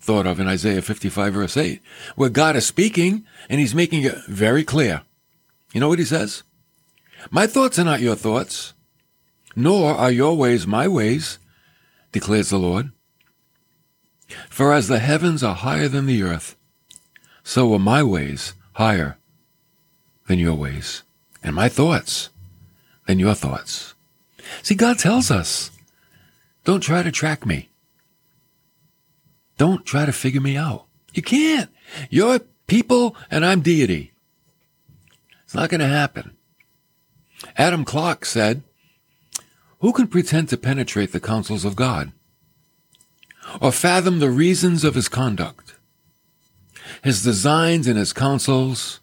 thought 0.00 0.26
of 0.26 0.40
in 0.40 0.46
Isaiah 0.46 0.82
55 0.82 1.34
verse 1.34 1.56
8, 1.56 1.80
where 2.16 2.28
God 2.28 2.56
is 2.56 2.66
speaking 2.66 3.24
and 3.48 3.60
he's 3.60 3.74
making 3.74 4.04
it 4.04 4.16
very 4.28 4.64
clear. 4.64 5.02
You 5.72 5.80
know 5.80 5.88
what 5.88 5.98
he 5.98 6.04
says? 6.04 6.42
My 7.30 7.46
thoughts 7.46 7.78
are 7.78 7.84
not 7.84 8.00
your 8.00 8.16
thoughts, 8.16 8.71
nor 9.54 9.94
are 9.94 10.10
your 10.10 10.36
ways 10.36 10.66
my 10.66 10.88
ways, 10.88 11.38
declares 12.10 12.50
the 12.50 12.58
Lord. 12.58 12.90
For 14.48 14.72
as 14.72 14.88
the 14.88 14.98
heavens 14.98 15.42
are 15.42 15.54
higher 15.54 15.88
than 15.88 16.06
the 16.06 16.22
earth, 16.22 16.56
so 17.44 17.72
are 17.74 17.78
my 17.78 18.02
ways 18.02 18.54
higher 18.74 19.18
than 20.26 20.38
your 20.38 20.54
ways, 20.54 21.02
and 21.42 21.54
my 21.54 21.68
thoughts 21.68 22.30
than 23.06 23.18
your 23.18 23.34
thoughts. 23.34 23.94
See, 24.62 24.74
God 24.74 24.98
tells 24.98 25.30
us, 25.30 25.70
don't 26.64 26.80
try 26.80 27.02
to 27.02 27.10
track 27.10 27.44
me. 27.44 27.68
Don't 29.58 29.84
try 29.84 30.06
to 30.06 30.12
figure 30.12 30.40
me 30.40 30.56
out. 30.56 30.86
You 31.12 31.22
can't. 31.22 31.70
You're 32.10 32.40
people 32.66 33.16
and 33.30 33.44
I'm 33.44 33.60
deity. 33.60 34.12
It's 35.44 35.54
not 35.54 35.68
going 35.68 35.80
to 35.80 35.86
happen. 35.86 36.36
Adam 37.56 37.84
Clarke 37.84 38.24
said, 38.24 38.62
Who 39.82 39.92
can 39.92 40.06
pretend 40.06 40.48
to 40.48 40.56
penetrate 40.56 41.10
the 41.10 41.18
counsels 41.18 41.64
of 41.64 41.74
God 41.74 42.12
or 43.60 43.72
fathom 43.72 44.20
the 44.20 44.30
reasons 44.30 44.84
of 44.84 44.94
his 44.94 45.08
conduct? 45.08 45.74
His 47.02 47.24
designs 47.24 47.88
and 47.88 47.98
his 47.98 48.12
counsels 48.12 49.00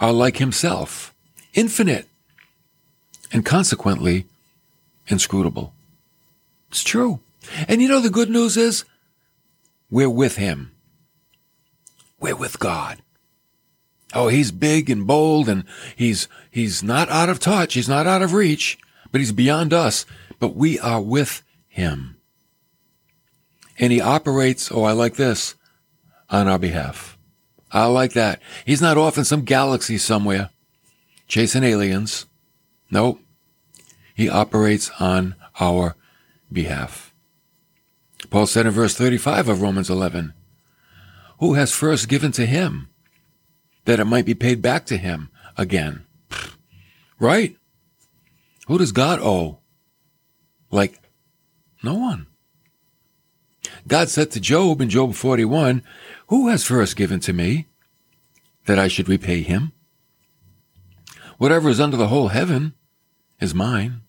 are 0.00 0.12
like 0.12 0.36
himself, 0.36 1.14
infinite, 1.54 2.06
and 3.32 3.44
consequently 3.44 4.26
inscrutable. 5.06 5.72
It's 6.70 6.84
true. 6.84 7.20
And 7.66 7.80
you 7.80 7.88
know, 7.88 8.00
the 8.00 8.10
good 8.10 8.28
news 8.28 8.58
is 8.58 8.84
we're 9.90 10.10
with 10.10 10.36
him. 10.36 10.72
We're 12.20 12.36
with 12.36 12.58
God. 12.58 12.98
Oh, 14.12 14.28
he's 14.28 14.52
big 14.52 14.90
and 14.90 15.06
bold 15.06 15.48
and 15.48 15.64
he's, 15.96 16.28
he's 16.50 16.82
not 16.82 17.08
out 17.08 17.30
of 17.30 17.40
touch. 17.40 17.72
He's 17.72 17.88
not 17.88 18.06
out 18.06 18.20
of 18.20 18.34
reach, 18.34 18.78
but 19.10 19.20
he's 19.20 19.32
beyond 19.32 19.72
us, 19.72 20.06
but 20.38 20.54
we 20.54 20.78
are 20.78 21.00
with 21.00 21.42
him. 21.68 22.16
And 23.78 23.92
he 23.92 24.00
operates, 24.00 24.72
oh, 24.72 24.84
I 24.84 24.92
like 24.92 25.14
this, 25.14 25.54
on 26.30 26.48
our 26.48 26.58
behalf. 26.58 27.16
I 27.70 27.86
like 27.86 28.12
that. 28.14 28.40
He's 28.64 28.82
not 28.82 28.96
off 28.96 29.18
in 29.18 29.24
some 29.24 29.42
galaxy 29.42 29.98
somewhere 29.98 30.50
chasing 31.28 31.62
aliens. 31.62 32.26
No, 32.90 33.20
he 34.14 34.28
operates 34.28 34.90
on 34.98 35.36
our 35.60 35.94
behalf. 36.50 37.14
Paul 38.30 38.46
said 38.46 38.66
in 38.66 38.72
verse 38.72 38.94
35 38.94 39.48
of 39.48 39.62
Romans 39.62 39.90
11, 39.90 40.32
Who 41.38 41.54
has 41.54 41.72
first 41.72 42.08
given 42.08 42.32
to 42.32 42.46
him 42.46 42.88
that 43.84 44.00
it 44.00 44.06
might 44.06 44.24
be 44.24 44.34
paid 44.34 44.60
back 44.60 44.86
to 44.86 44.96
him 44.96 45.30
again? 45.56 46.04
Right? 47.20 47.57
Who 48.68 48.76
does 48.76 48.92
God 48.92 49.18
owe? 49.20 49.58
Like, 50.70 51.00
no 51.82 51.94
one. 51.94 52.26
God 53.86 54.10
said 54.10 54.30
to 54.32 54.40
Job 54.40 54.82
in 54.82 54.90
Job 54.90 55.14
41, 55.14 55.82
Who 56.28 56.48
has 56.48 56.64
first 56.64 56.94
given 56.94 57.18
to 57.20 57.32
me 57.32 57.66
that 58.66 58.78
I 58.78 58.88
should 58.88 59.08
repay 59.08 59.40
him? 59.40 59.72
Whatever 61.38 61.70
is 61.70 61.80
under 61.80 61.96
the 61.96 62.08
whole 62.08 62.28
heaven 62.28 62.74
is 63.40 63.54
mine. 63.54 64.02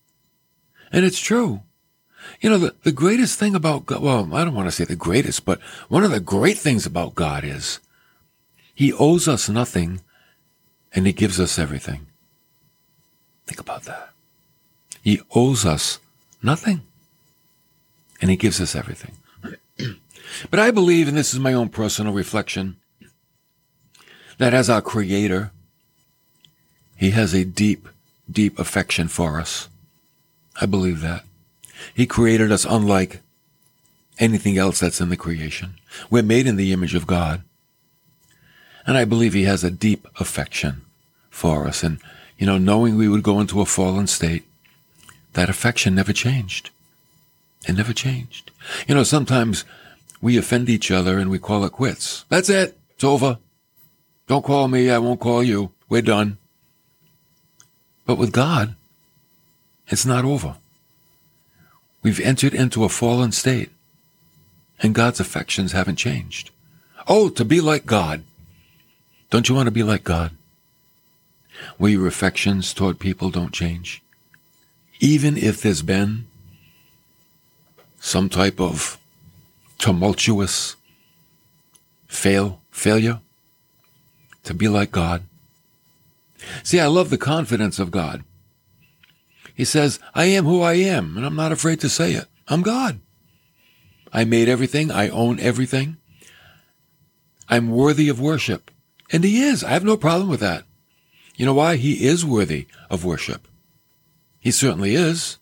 And 0.92 1.06
it's 1.06 1.20
true. 1.20 1.62
You 2.42 2.50
know, 2.50 2.58
the, 2.58 2.74
the 2.82 2.92
greatest 2.92 3.38
thing 3.38 3.54
about 3.54 3.86
God, 3.86 4.02
well, 4.02 4.34
I 4.34 4.44
don't 4.44 4.54
want 4.54 4.68
to 4.68 4.72
say 4.72 4.84
the 4.84 4.94
greatest, 4.94 5.46
but 5.46 5.58
one 5.88 6.04
of 6.04 6.10
the 6.10 6.20
great 6.20 6.58
things 6.58 6.84
about 6.84 7.14
God 7.14 7.44
is 7.44 7.80
he 8.74 8.92
owes 8.92 9.26
us 9.26 9.48
nothing 9.48 10.02
and 10.92 11.06
he 11.06 11.14
gives 11.14 11.40
us 11.40 11.58
everything. 11.58 12.08
Think 13.46 13.60
about 13.60 13.84
that. 13.84 14.10
He 15.02 15.20
owes 15.34 15.64
us 15.64 15.98
nothing 16.42 16.82
and 18.20 18.30
he 18.30 18.36
gives 18.36 18.60
us 18.60 18.74
everything. 18.74 19.16
but 20.50 20.60
I 20.60 20.70
believe, 20.70 21.08
and 21.08 21.16
this 21.16 21.32
is 21.32 21.40
my 21.40 21.52
own 21.52 21.68
personal 21.68 22.12
reflection, 22.12 22.76
that 24.38 24.54
as 24.54 24.70
our 24.70 24.82
creator, 24.82 25.50
he 26.96 27.10
has 27.10 27.34
a 27.34 27.44
deep, 27.44 27.88
deep 28.30 28.58
affection 28.58 29.08
for 29.08 29.40
us. 29.40 29.68
I 30.60 30.66
believe 30.66 31.00
that. 31.00 31.24
He 31.94 32.06
created 32.06 32.52
us 32.52 32.66
unlike 32.68 33.20
anything 34.18 34.58
else 34.58 34.80
that's 34.80 35.00
in 35.00 35.08
the 35.08 35.16
creation. 35.16 35.74
We're 36.10 36.22
made 36.22 36.46
in 36.46 36.56
the 36.56 36.72
image 36.72 36.94
of 36.94 37.06
God. 37.06 37.42
And 38.86 38.96
I 38.96 39.04
believe 39.04 39.32
he 39.32 39.44
has 39.44 39.64
a 39.64 39.70
deep 39.70 40.06
affection 40.18 40.82
for 41.30 41.66
us. 41.66 41.82
And, 41.82 41.98
you 42.38 42.46
know, 42.46 42.58
knowing 42.58 42.96
we 42.96 43.08
would 43.08 43.22
go 43.22 43.40
into 43.40 43.60
a 43.60 43.66
fallen 43.66 44.06
state, 44.06 44.44
that 45.34 45.48
affection 45.48 45.94
never 45.94 46.12
changed. 46.12 46.70
It 47.66 47.74
never 47.74 47.92
changed. 47.92 48.50
You 48.86 48.94
know, 48.94 49.02
sometimes 49.02 49.64
we 50.20 50.36
offend 50.36 50.68
each 50.68 50.90
other 50.90 51.18
and 51.18 51.30
we 51.30 51.38
call 51.38 51.64
it 51.64 51.72
quits. 51.72 52.24
That's 52.28 52.48
it. 52.48 52.76
It's 52.94 53.04
over. 53.04 53.38
Don't 54.26 54.44
call 54.44 54.68
me. 54.68 54.90
I 54.90 54.98
won't 54.98 55.20
call 55.20 55.42
you. 55.42 55.72
We're 55.88 56.02
done. 56.02 56.38
But 58.06 58.16
with 58.16 58.32
God, 58.32 58.74
it's 59.88 60.06
not 60.06 60.24
over. 60.24 60.56
We've 62.02 62.20
entered 62.20 62.54
into 62.54 62.84
a 62.84 62.88
fallen 62.88 63.32
state, 63.32 63.70
and 64.80 64.94
God's 64.94 65.20
affections 65.20 65.72
haven't 65.72 65.96
changed. 65.96 66.50
Oh, 67.06 67.28
to 67.30 67.44
be 67.44 67.60
like 67.60 67.86
God. 67.86 68.22
Don't 69.30 69.48
you 69.48 69.54
want 69.54 69.66
to 69.66 69.72
be 69.72 69.82
like 69.82 70.02
God? 70.02 70.32
Where 71.76 71.90
your 71.90 72.06
affections 72.06 72.72
toward 72.72 72.98
people 72.98 73.30
don't 73.30 73.52
change? 73.52 74.02
Even 75.00 75.36
if 75.36 75.60
there's 75.62 75.82
been 75.82 76.26
some 77.98 78.28
type 78.28 78.60
of 78.60 78.98
tumultuous 79.78 80.76
fail, 82.06 82.60
failure, 82.70 83.20
to 84.44 84.54
be 84.54 84.68
like 84.68 84.90
God. 84.90 85.22
See, 86.62 86.80
I 86.80 86.86
love 86.86 87.10
the 87.10 87.18
confidence 87.18 87.78
of 87.78 87.90
God. 87.90 88.24
He 89.54 89.64
says, 89.64 89.98
I 90.14 90.24
am 90.26 90.44
who 90.44 90.62
I 90.62 90.74
am, 90.74 91.16
and 91.16 91.26
I'm 91.26 91.36
not 91.36 91.52
afraid 91.52 91.80
to 91.80 91.88
say 91.88 92.12
it. 92.12 92.26
I'm 92.48 92.62
God. 92.62 93.00
I 94.12 94.24
made 94.24 94.48
everything. 94.48 94.90
I 94.90 95.08
own 95.08 95.38
everything. 95.38 95.98
I'm 97.48 97.70
worthy 97.70 98.08
of 98.08 98.20
worship. 98.20 98.70
And 99.12 99.24
he 99.24 99.42
is. 99.42 99.62
I 99.64 99.70
have 99.70 99.84
no 99.84 99.96
problem 99.96 100.28
with 100.28 100.40
that. 100.40 100.64
You 101.36 101.46
know 101.46 101.54
why? 101.54 101.76
He 101.76 102.06
is 102.06 102.24
worthy 102.24 102.66
of 102.88 103.04
worship. 103.04 103.46
He 104.40 104.50
certainly 104.50 104.94
is. 104.94 105.38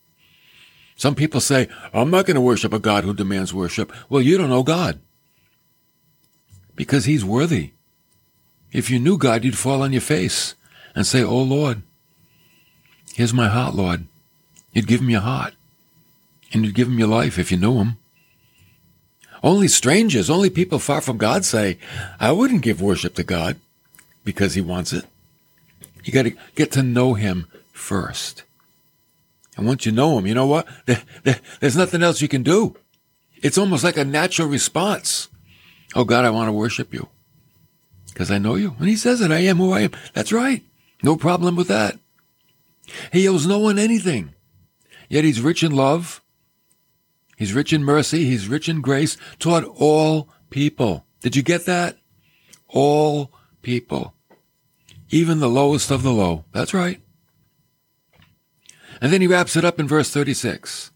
Some 0.97 1.15
people 1.15 1.41
say, 1.41 1.69
I'm 1.95 2.11
not 2.11 2.27
going 2.27 2.35
to 2.35 2.41
worship 2.41 2.73
a 2.73 2.79
God 2.81 3.05
who 3.05 3.15
demands 3.15 3.55
worship. 3.55 3.93
Well, 4.11 4.21
you 4.21 4.37
don't 4.37 4.51
know 4.51 4.63
God. 4.65 4.99
because 6.79 7.07
he's 7.07 7.25
worthy. 7.25 7.73
If 8.73 8.89
you 8.89 9.01
knew 9.01 9.19
God, 9.19 9.43
you'd 9.45 9.59
fall 9.59 9.83
on 9.83 9.93
your 9.93 10.01
face 10.01 10.55
and 10.95 11.05
say, 11.05 11.25
Oh 11.25 11.43
Lord, 11.43 11.83
here's 13.15 13.35
my 13.35 13.49
heart, 13.49 13.75
Lord. 13.75 14.05
You'd 14.73 14.87
give 14.87 15.01
him 15.01 15.11
your 15.11 15.23
heart 15.23 15.55
and 16.53 16.65
you'd 16.65 16.77
give 16.77 16.87
him 16.87 16.99
your 16.99 17.09
life 17.09 17.37
if 17.39 17.51
you 17.51 17.57
knew 17.59 17.79
him. 17.79 17.97
Only 19.43 19.67
strangers, 19.69 20.31
only 20.31 20.51
people 20.51 20.79
far 20.79 21.01
from 21.01 21.17
God 21.17 21.45
say, 21.45 21.79
I 22.21 22.31
wouldn't 22.33 22.63
give 22.63 22.81
worship 22.81 23.15
to 23.17 23.25
God 23.25 23.57
because 24.25 24.55
he 24.55 24.61
wants 24.61 24.93
it. 24.93 25.05
You 26.05 26.13
got 26.13 26.25
to 26.25 26.37
get 26.55 26.71
to 26.73 26.83
know 26.83 27.15
him 27.15 27.47
first. 27.73 28.45
And 29.59 29.67
once 29.67 29.85
you 29.85 29.91
know 29.91 30.17
him, 30.17 30.27
you 30.27 30.35
know 30.35 30.47
what? 30.47 30.69
there's 31.61 31.77
nothing 31.77 32.03
else 32.03 32.23
you 32.23 32.29
can 32.29 32.45
do. 32.45 32.77
It's 33.43 33.59
almost 33.59 33.83
like 33.83 33.97
a 33.97 34.05
natural 34.05 34.49
response. 34.49 35.29
Oh 35.97 36.05
God, 36.05 36.25
I 36.25 36.31
want 36.31 36.49
to 36.49 36.53
worship 36.53 36.95
you 36.95 37.09
because 38.07 38.31
I 38.31 38.39
know 38.39 38.55
you. 38.55 38.77
And 38.79 38.89
he 38.89 38.97
says 38.97 39.21
it, 39.21 39.33
I 39.33 39.41
am 39.41 39.57
who 39.57 39.73
I 39.73 39.81
am. 39.81 39.91
That's 40.15 40.33
right. 40.33 40.63
No 41.03 41.17
problem 41.17 41.57
with 41.57 41.67
that. 41.69 41.99
He 43.13 43.27
owes 43.27 43.47
no 43.47 43.59
one 43.59 43.81
anything. 43.81 44.33
Yet 45.09 45.25
he's 45.25 45.41
rich 45.41 45.65
in 45.65 45.75
love. 45.75 46.23
He's 47.37 47.53
rich 47.53 47.73
in 47.73 47.83
mercy. 47.83 48.27
He's 48.27 48.49
rich 48.49 48.69
in 48.69 48.81
grace 48.81 49.17
toward 49.41 49.65
all 49.65 50.29
people. 50.51 51.05
Did 51.21 51.35
you 51.35 51.43
get 51.43 51.67
that? 51.67 51.99
All 52.69 53.33
people. 53.63 54.15
Even 55.11 55.41
the 55.41 55.49
lowest 55.49 55.91
of 55.91 56.05
the 56.05 56.13
low. 56.13 56.45
That's 56.53 56.73
right. 56.73 57.01
And 59.01 59.13
then 59.13 59.21
he 59.21 59.27
wraps 59.27 59.57
it 59.57 59.65
up 59.65 59.79
in 59.79 59.87
verse 59.89 60.11
36. 60.11 60.91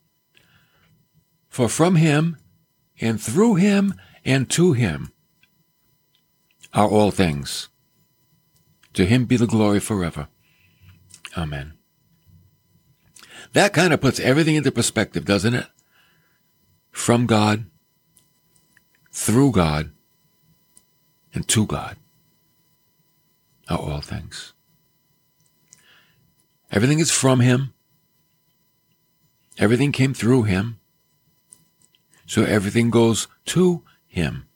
For 1.48 1.68
from 1.68 1.96
him 1.96 2.36
and 3.00 3.20
through 3.20 3.56
him 3.56 3.94
and 4.24 4.48
to 4.50 4.72
him 4.72 5.12
are 6.72 6.88
all 6.88 7.10
things. 7.10 7.68
To 8.94 9.06
him 9.06 9.24
be 9.24 9.36
the 9.36 9.46
glory 9.46 9.80
forever. 9.80 10.28
Amen. 11.36 11.74
That 13.52 13.72
kind 13.72 13.92
of 13.92 14.00
puts 14.00 14.20
everything 14.20 14.54
into 14.54 14.72
perspective, 14.72 15.24
doesn't 15.24 15.54
it? 15.54 15.66
From 16.90 17.26
God, 17.26 17.66
through 19.10 19.52
God, 19.52 19.92
and 21.34 21.46
to 21.48 21.66
God 21.66 21.96
are 23.68 23.78
all 23.78 24.00
things. 24.00 24.52
Everything 26.70 26.98
is 26.98 27.10
from 27.10 27.40
Him. 27.40 27.74
Everything 29.62 29.92
came 29.92 30.12
through 30.12 30.42
Him. 30.42 30.80
So 32.26 32.42
everything 32.42 32.90
goes 32.90 33.28
to 33.44 33.84
Him. 34.08 34.48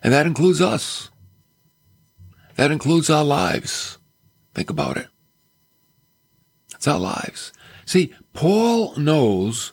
And 0.00 0.12
that 0.12 0.26
includes 0.26 0.62
us. 0.62 1.10
That 2.54 2.70
includes 2.70 3.10
our 3.10 3.24
lives. 3.24 3.98
Think 4.54 4.70
about 4.70 4.96
it. 4.96 5.08
It's 6.76 6.86
our 6.86 7.00
lives. 7.00 7.52
See, 7.84 8.14
Paul 8.32 8.94
knows 8.96 9.72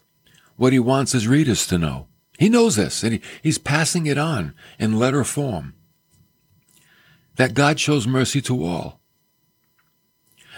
what 0.55 0.73
he 0.73 0.79
wants 0.79 1.11
his 1.11 1.27
readers 1.27 1.67
to 1.67 1.77
know. 1.77 2.07
He 2.39 2.49
knows 2.49 2.77
this, 2.77 3.03
and 3.03 3.13
he, 3.13 3.21
he's 3.43 3.59
passing 3.59 4.07
it 4.07 4.17
on 4.17 4.55
in 4.79 4.97
letter 4.97 5.23
form. 5.23 5.75
That 7.35 7.53
God 7.53 7.79
shows 7.79 8.07
mercy 8.07 8.41
to 8.41 8.65
all. 8.65 8.99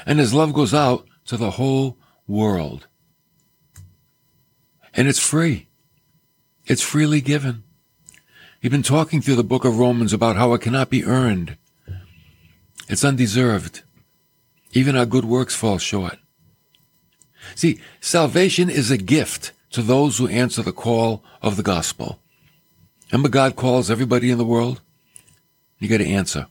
And 0.06 0.18
his 0.18 0.34
love 0.34 0.54
goes 0.54 0.74
out 0.74 1.06
to 1.26 1.36
the 1.36 1.52
whole 1.52 1.98
world. 2.26 2.88
And 4.98 5.08
it's 5.08 5.20
free. 5.20 5.68
It's 6.66 6.82
freely 6.82 7.22
given. 7.22 7.64
He's 8.60 8.72
been 8.72 8.84
talking 8.84 9.22
through 9.22 9.36
the 9.36 9.44
book 9.44 9.64
of 9.64 9.78
Romans 9.78 10.12
about 10.12 10.36
how 10.36 10.54
it 10.54 10.62
cannot 10.62 10.90
be 10.90 11.06
earned. 11.06 11.56
It's 12.90 13.06
undeserved. 13.06 13.84
Even 14.74 14.98
our 14.98 15.06
good 15.06 15.26
works 15.26 15.56
fall 15.56 15.78
short. 15.78 16.18
See, 17.56 17.80
salvation 18.02 18.70
is 18.70 18.92
a 18.92 18.98
gift 18.98 19.52
to 19.72 19.82
those 19.82 20.18
who 20.18 20.28
answer 20.28 20.64
the 20.64 20.74
call 20.74 21.24
of 21.42 21.56
the 21.56 21.64
gospel. 21.64 22.20
Remember 23.12 23.30
God 23.30 23.56
calls 23.56 23.92
everybody 23.92 24.32
in 24.32 24.38
the 24.38 24.46
world? 24.46 24.82
You 25.80 25.88
got 25.88 25.98
to 25.98 26.08
answer. 26.08 26.48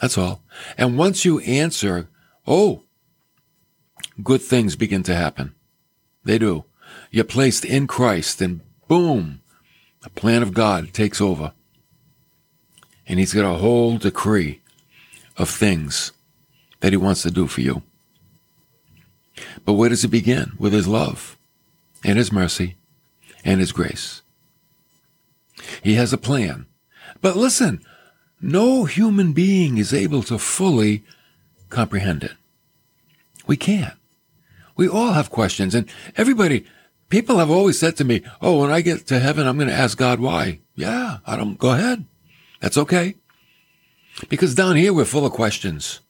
That's 0.00 0.18
all. 0.18 0.42
And 0.76 0.98
once 0.98 1.24
you 1.24 1.38
answer, 1.40 2.08
oh, 2.46 2.82
good 4.22 4.42
things 4.42 4.76
begin 4.76 5.02
to 5.04 5.14
happen. 5.14 5.54
They 6.24 6.38
do. 6.38 6.64
You're 7.14 7.22
placed 7.22 7.64
in 7.64 7.86
Christ 7.86 8.40
and 8.40 8.60
boom, 8.88 9.40
the 10.02 10.10
plan 10.10 10.42
of 10.42 10.52
God 10.52 10.92
takes 10.92 11.20
over. 11.20 11.52
And 13.06 13.20
he's 13.20 13.32
got 13.32 13.48
a 13.48 13.58
whole 13.58 13.98
decree 13.98 14.60
of 15.36 15.48
things 15.48 16.10
that 16.80 16.92
he 16.92 16.96
wants 16.96 17.22
to 17.22 17.30
do 17.30 17.46
for 17.46 17.60
you. 17.60 17.84
But 19.64 19.74
where 19.74 19.90
does 19.90 20.02
it 20.02 20.08
begin? 20.08 20.54
With 20.58 20.72
his 20.72 20.88
love 20.88 21.38
and 22.02 22.18
his 22.18 22.32
mercy 22.32 22.74
and 23.44 23.60
his 23.60 23.70
grace. 23.70 24.22
He 25.84 25.94
has 25.94 26.12
a 26.12 26.18
plan. 26.18 26.66
But 27.20 27.36
listen, 27.36 27.80
no 28.40 28.86
human 28.86 29.32
being 29.32 29.78
is 29.78 29.94
able 29.94 30.24
to 30.24 30.36
fully 30.36 31.04
comprehend 31.68 32.24
it. 32.24 32.32
We 33.46 33.56
can't. 33.56 33.94
We 34.74 34.88
all 34.88 35.12
have 35.12 35.30
questions 35.30 35.76
and 35.76 35.88
everybody, 36.16 36.66
people 37.14 37.38
have 37.38 37.50
always 37.50 37.78
said 37.78 37.96
to 37.96 38.04
me, 38.04 38.22
Oh, 38.42 38.60
when 38.60 38.72
I 38.72 38.80
get 38.80 39.06
to 39.06 39.20
heaven, 39.20 39.46
I'm 39.46 39.56
going 39.56 39.68
to 39.68 39.74
ask 39.74 39.96
God 39.96 40.18
why. 40.18 40.58
Yeah, 40.74 41.18
I 41.24 41.36
don't, 41.36 41.56
go 41.56 41.70
ahead. 41.70 42.06
That's 42.58 42.76
okay. 42.76 43.14
Because 44.28 44.56
down 44.56 44.74
here, 44.74 44.92
we're 44.92 45.04
full 45.04 45.24
of 45.24 45.32
questions. 45.32 46.00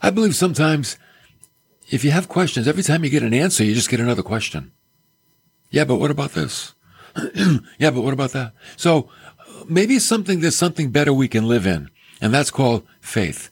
I 0.00 0.08
believe 0.08 0.34
sometimes 0.34 0.96
if 1.90 2.02
you 2.02 2.12
have 2.12 2.28
questions, 2.28 2.66
every 2.66 2.82
time 2.82 3.04
you 3.04 3.10
get 3.10 3.22
an 3.22 3.34
answer, 3.34 3.62
you 3.62 3.74
just 3.74 3.90
get 3.90 4.00
another 4.00 4.22
question. 4.22 4.72
Yeah, 5.70 5.84
but 5.84 5.96
what 5.96 6.10
about 6.10 6.32
this? 6.32 6.74
yeah, 7.78 7.90
but 7.90 8.00
what 8.00 8.14
about 8.14 8.32
that? 8.32 8.54
So 8.78 9.10
maybe 9.68 9.98
something, 9.98 10.40
there's 10.40 10.56
something 10.56 10.90
better 10.90 11.12
we 11.12 11.28
can 11.28 11.46
live 11.46 11.66
in. 11.66 11.90
And 12.22 12.32
that's 12.32 12.50
called 12.50 12.86
faith. 13.02 13.50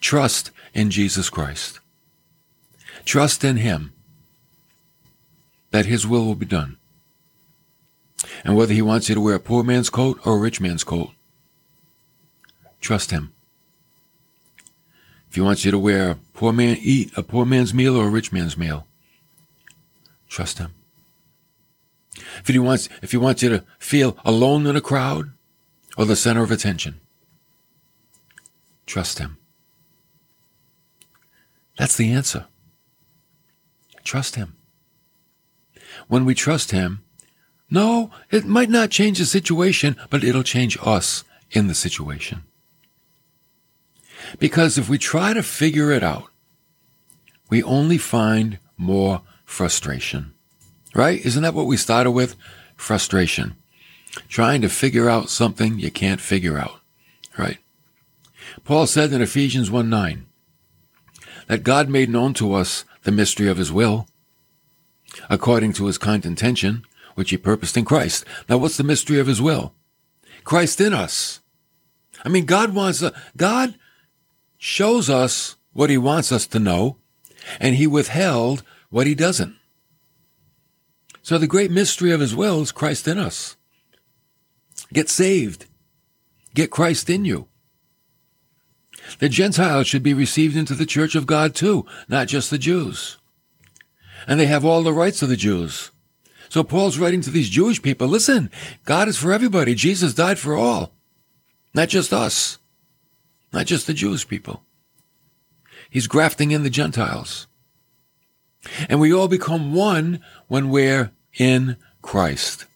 Trust 0.00 0.50
in 0.74 0.90
Jesus 0.90 1.30
Christ. 1.30 1.78
Trust 3.04 3.44
in 3.44 3.58
Him 3.58 3.92
that 5.76 5.84
His 5.84 6.06
will 6.06 6.24
will 6.24 6.34
be 6.34 6.46
done. 6.46 6.78
And 8.44 8.56
whether 8.56 8.72
He 8.72 8.80
wants 8.80 9.10
you 9.10 9.14
to 9.14 9.20
wear 9.20 9.34
a 9.34 9.40
poor 9.40 9.62
man's 9.62 9.90
coat 9.90 10.18
or 10.24 10.36
a 10.36 10.40
rich 10.40 10.58
man's 10.58 10.84
coat, 10.84 11.10
trust 12.80 13.10
Him. 13.10 13.34
If 15.28 15.34
He 15.34 15.42
wants 15.42 15.66
you 15.66 15.70
to 15.70 15.78
wear 15.78 16.12
a 16.12 16.18
poor 16.32 16.54
man, 16.54 16.78
eat 16.80 17.12
a 17.14 17.22
poor 17.22 17.44
man's 17.44 17.74
meal 17.74 17.94
or 17.94 18.06
a 18.06 18.10
rich 18.10 18.32
man's 18.32 18.56
meal, 18.56 18.86
trust 20.30 20.56
Him. 20.56 20.72
If 22.38 22.48
he 22.48 22.58
wants, 22.58 22.88
if 23.02 23.10
he 23.10 23.18
wants 23.18 23.42
you 23.42 23.50
to 23.50 23.64
feel 23.78 24.16
alone 24.24 24.66
in 24.66 24.74
a 24.74 24.80
crowd 24.80 25.32
or 25.98 26.06
the 26.06 26.16
center 26.16 26.42
of 26.42 26.50
attention, 26.50 27.00
trust 28.86 29.18
him. 29.18 29.36
That's 31.76 31.96
the 31.96 32.10
answer. 32.10 32.46
Trust 34.02 34.36
him. 34.36 34.56
When 36.08 36.24
we 36.24 36.34
trust 36.34 36.70
him, 36.70 37.02
no, 37.70 38.10
it 38.30 38.44
might 38.44 38.70
not 38.70 38.90
change 38.90 39.18
the 39.18 39.26
situation, 39.26 39.96
but 40.10 40.22
it'll 40.22 40.42
change 40.42 40.78
us 40.82 41.24
in 41.50 41.66
the 41.66 41.74
situation. 41.74 42.42
Because 44.38 44.78
if 44.78 44.88
we 44.88 44.98
try 44.98 45.32
to 45.32 45.42
figure 45.42 45.90
it 45.90 46.02
out, 46.02 46.30
we 47.48 47.62
only 47.62 47.98
find 47.98 48.58
more 48.76 49.22
frustration. 49.44 50.32
Right? 50.94 51.24
Isn't 51.24 51.42
that 51.42 51.54
what 51.54 51.66
we 51.66 51.76
started 51.76 52.12
with? 52.12 52.36
Frustration. 52.76 53.56
Trying 54.28 54.62
to 54.62 54.68
figure 54.68 55.08
out 55.08 55.28
something 55.28 55.78
you 55.78 55.90
can't 55.90 56.20
figure 56.20 56.58
out. 56.58 56.80
Right? 57.36 57.58
Paul 58.64 58.86
said 58.86 59.12
in 59.12 59.20
Ephesians 59.20 59.70
1 59.70 59.90
9 59.90 60.26
that 61.48 61.62
God 61.62 61.88
made 61.88 62.08
known 62.08 62.34
to 62.34 62.54
us 62.54 62.84
the 63.02 63.12
mystery 63.12 63.48
of 63.48 63.58
his 63.58 63.70
will, 63.70 64.08
according 65.28 65.72
to 65.74 65.86
his 65.86 65.98
kind 65.98 66.24
intention, 66.24 66.84
which 67.14 67.30
he 67.30 67.36
purposed 67.36 67.76
in 67.76 67.84
Christ. 67.84 68.24
Now, 68.48 68.58
what's 68.58 68.76
the 68.76 68.84
mystery 68.84 69.18
of 69.18 69.26
his 69.26 69.40
will? 69.40 69.72
Christ 70.44 70.80
in 70.80 70.92
us. 70.94 71.40
I 72.24 72.28
mean, 72.28 72.44
God 72.44 72.74
wants, 72.74 73.02
a, 73.02 73.12
God 73.36 73.74
shows 74.58 75.10
us 75.10 75.56
what 75.72 75.90
he 75.90 75.98
wants 75.98 76.32
us 76.32 76.46
to 76.48 76.58
know, 76.58 76.96
and 77.60 77.76
he 77.76 77.86
withheld 77.86 78.62
what 78.90 79.06
he 79.06 79.14
doesn't. 79.14 79.56
So 81.22 81.38
the 81.38 81.46
great 81.46 81.70
mystery 81.70 82.12
of 82.12 82.20
his 82.20 82.36
will 82.36 82.62
is 82.62 82.72
Christ 82.72 83.08
in 83.08 83.18
us. 83.18 83.56
Get 84.92 85.08
saved. 85.08 85.66
Get 86.54 86.70
Christ 86.70 87.10
in 87.10 87.24
you. 87.24 87.48
The 89.18 89.28
Gentiles 89.28 89.86
should 89.86 90.02
be 90.02 90.14
received 90.14 90.56
into 90.56 90.74
the 90.74 90.86
church 90.86 91.14
of 91.14 91.26
God 91.26 91.54
too, 91.54 91.84
not 92.08 92.28
just 92.28 92.50
the 92.50 92.58
Jews. 92.58 93.18
And 94.26 94.40
they 94.40 94.46
have 94.46 94.64
all 94.64 94.82
the 94.82 94.92
rights 94.92 95.22
of 95.22 95.28
the 95.28 95.36
Jews. 95.36 95.90
So 96.48 96.62
Paul's 96.62 96.98
writing 96.98 97.20
to 97.22 97.30
these 97.30 97.48
Jewish 97.48 97.82
people, 97.82 98.06
listen, 98.06 98.50
God 98.84 99.08
is 99.08 99.16
for 99.16 99.32
everybody. 99.32 99.74
Jesus 99.74 100.14
died 100.14 100.38
for 100.38 100.54
all. 100.54 100.92
Not 101.74 101.88
just 101.88 102.12
us. 102.12 102.58
Not 103.52 103.66
just 103.66 103.86
the 103.86 103.94
Jewish 103.94 104.26
people. 104.26 104.62
He's 105.90 106.06
grafting 106.06 106.50
in 106.50 106.62
the 106.62 106.70
Gentiles. 106.70 107.46
And 108.88 109.00
we 109.00 109.12
all 109.12 109.28
become 109.28 109.74
one 109.74 110.20
when 110.48 110.70
we're 110.70 111.12
in 111.38 111.76
Christ. 112.02 112.66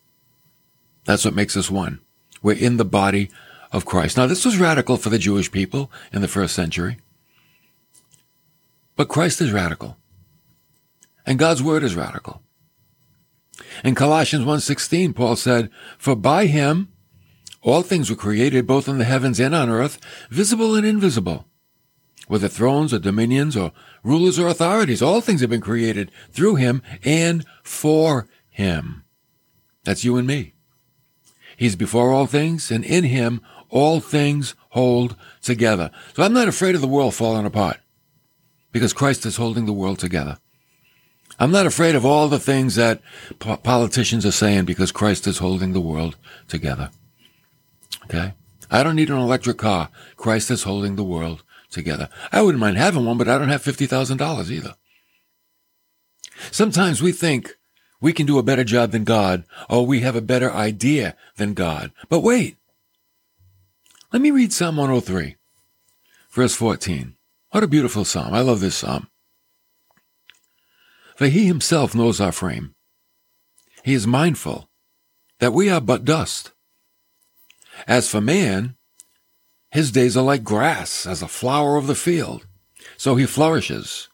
That's 1.05 1.25
what 1.25 1.35
makes 1.35 1.57
us 1.57 1.71
one. 1.71 2.01
We're 2.43 2.57
in 2.57 2.77
the 2.77 2.85
body 2.85 3.31
of 3.73 3.85
Christ. 3.85 4.17
Now, 4.17 4.27
this 4.27 4.45
was 4.45 4.59
radical 4.59 4.97
for 4.97 5.11
the 5.11 5.19
Jewish 5.19 5.51
people 5.51 5.91
in 6.13 6.23
the 6.23 6.29
first 6.29 6.55
century. 6.55 6.99
But 8.97 9.09
Christ 9.09 9.41
is 9.41 9.53
radical. 9.53 9.97
And 11.31 11.39
God's 11.39 11.63
word 11.63 11.85
is 11.85 11.95
radical. 11.95 12.43
In 13.85 13.95
Colossians 13.95 14.45
1.16, 14.45 15.15
Paul 15.15 15.37
said, 15.37 15.71
For 15.97 16.17
by 16.17 16.47
him 16.47 16.89
all 17.61 17.83
things 17.83 18.11
were 18.11 18.17
created, 18.17 18.67
both 18.67 18.89
in 18.89 18.99
the 18.99 19.05
heavens 19.05 19.39
and 19.39 19.55
on 19.55 19.71
earth, 19.71 20.01
visible 20.29 20.75
and 20.75 20.85
invisible. 20.85 21.47
Whether 22.27 22.49
thrones 22.49 22.93
or 22.93 22.99
dominions 22.99 23.57
or 23.57 23.71
rulers 24.03 24.41
or 24.41 24.49
authorities, 24.49 25.03
all 25.03 25.21
things 25.21 25.41
have 25.41 25.51
been 25.51 25.61
created 25.61 26.11
through 26.33 26.57
him 26.57 26.83
and 27.05 27.47
for 27.63 28.27
him. 28.49 29.05
That's 29.85 30.03
you 30.03 30.17
and 30.17 30.27
me. 30.27 30.55
He's 31.57 31.77
before 31.77 32.11
all 32.11 32.27
things, 32.27 32.73
and 32.73 32.85
in 32.85 33.05
him 33.05 33.41
all 33.69 34.01
things 34.01 34.57
hold 34.71 35.15
together. 35.43 35.93
So 36.13 36.25
I'm 36.25 36.33
not 36.33 36.49
afraid 36.49 36.75
of 36.75 36.81
the 36.81 36.89
world 36.89 37.15
falling 37.15 37.47
apart 37.47 37.79
because 38.73 38.93
Christ 38.93 39.25
is 39.25 39.37
holding 39.37 39.67
the 39.67 39.73
world 39.73 40.01
together. 40.01 40.39
I'm 41.41 41.51
not 41.51 41.67
afraid 41.67 41.95
of 41.95 42.05
all 42.05 42.29
the 42.29 42.39
things 42.39 42.75
that 42.75 43.01
po- 43.39 43.57
politicians 43.57 44.27
are 44.27 44.31
saying 44.31 44.67
because 44.67 44.93
Christ 44.93 45.27
is 45.27 45.39
holding 45.39 45.73
the 45.73 45.81
world 45.81 46.17
together. 46.49 46.91
Okay? 48.05 48.35
I 48.71 48.83
don't 48.83 48.95
need 48.95 49.09
an 49.09 49.17
electric 49.17 49.57
car. 49.57 49.89
Christ 50.17 50.51
is 50.51 50.65
holding 50.65 50.97
the 50.97 51.03
world 51.03 51.43
together. 51.71 52.11
I 52.31 52.43
wouldn't 52.43 52.61
mind 52.61 52.77
having 52.77 53.07
one, 53.07 53.17
but 53.17 53.29
I 53.29 53.39
don't 53.39 53.49
have 53.49 53.63
$50,000 53.63 54.51
either. 54.51 54.75
Sometimes 56.51 57.03
we 57.03 57.11
think 57.11 57.57
we 58.03 58.13
can 58.13 58.27
do 58.27 58.39
a 58.39 58.43
better 58.43 58.65
job 58.65 58.91
than 58.91 59.05
God, 59.05 59.45
or 59.69 59.87
we 59.87 60.01
have 60.01 60.17
a 60.17 60.23
better 60.23 60.53
idea 60.53 61.17
than 61.37 61.55
God. 61.55 61.91
But 62.11 62.21
wait. 62.21 62.59
Let 64.13 64.21
me 64.21 64.31
read 64.31 64.53
Psalm 64.53 64.77
103, 64.77 65.37
verse 66.33 66.55
14. 66.55 67.15
What 67.51 67.63
a 67.63 67.69
beautiful 67.69 68.05
psalm. 68.05 68.35
I 68.35 68.41
love 68.41 68.61
this 68.61 68.77
psalm. 68.77 69.09
For 71.21 71.27
he 71.27 71.47
himself 71.47 71.95
knows 71.95 72.19
our 72.19 72.33
frame. 72.33 72.75
He 73.85 73.93
is 73.93 74.07
mindful 74.07 74.71
that 75.39 75.53
we 75.53 75.69
are 75.69 75.79
but 75.79 76.07
dust. 76.07 76.53
As 77.87 78.09
for 78.09 78.23
man, 78.23 78.77
his 79.71 79.93
days 79.93 80.17
are 80.17 80.25
like 80.25 80.43
grass, 80.43 81.05
as 81.05 81.21
a 81.21 81.29
flower 81.29 81.77
of 81.77 81.87
the 81.87 81.95
field. 81.95 82.47
So 82.97 83.17
he 83.17 83.27
flourishes. 83.27 84.09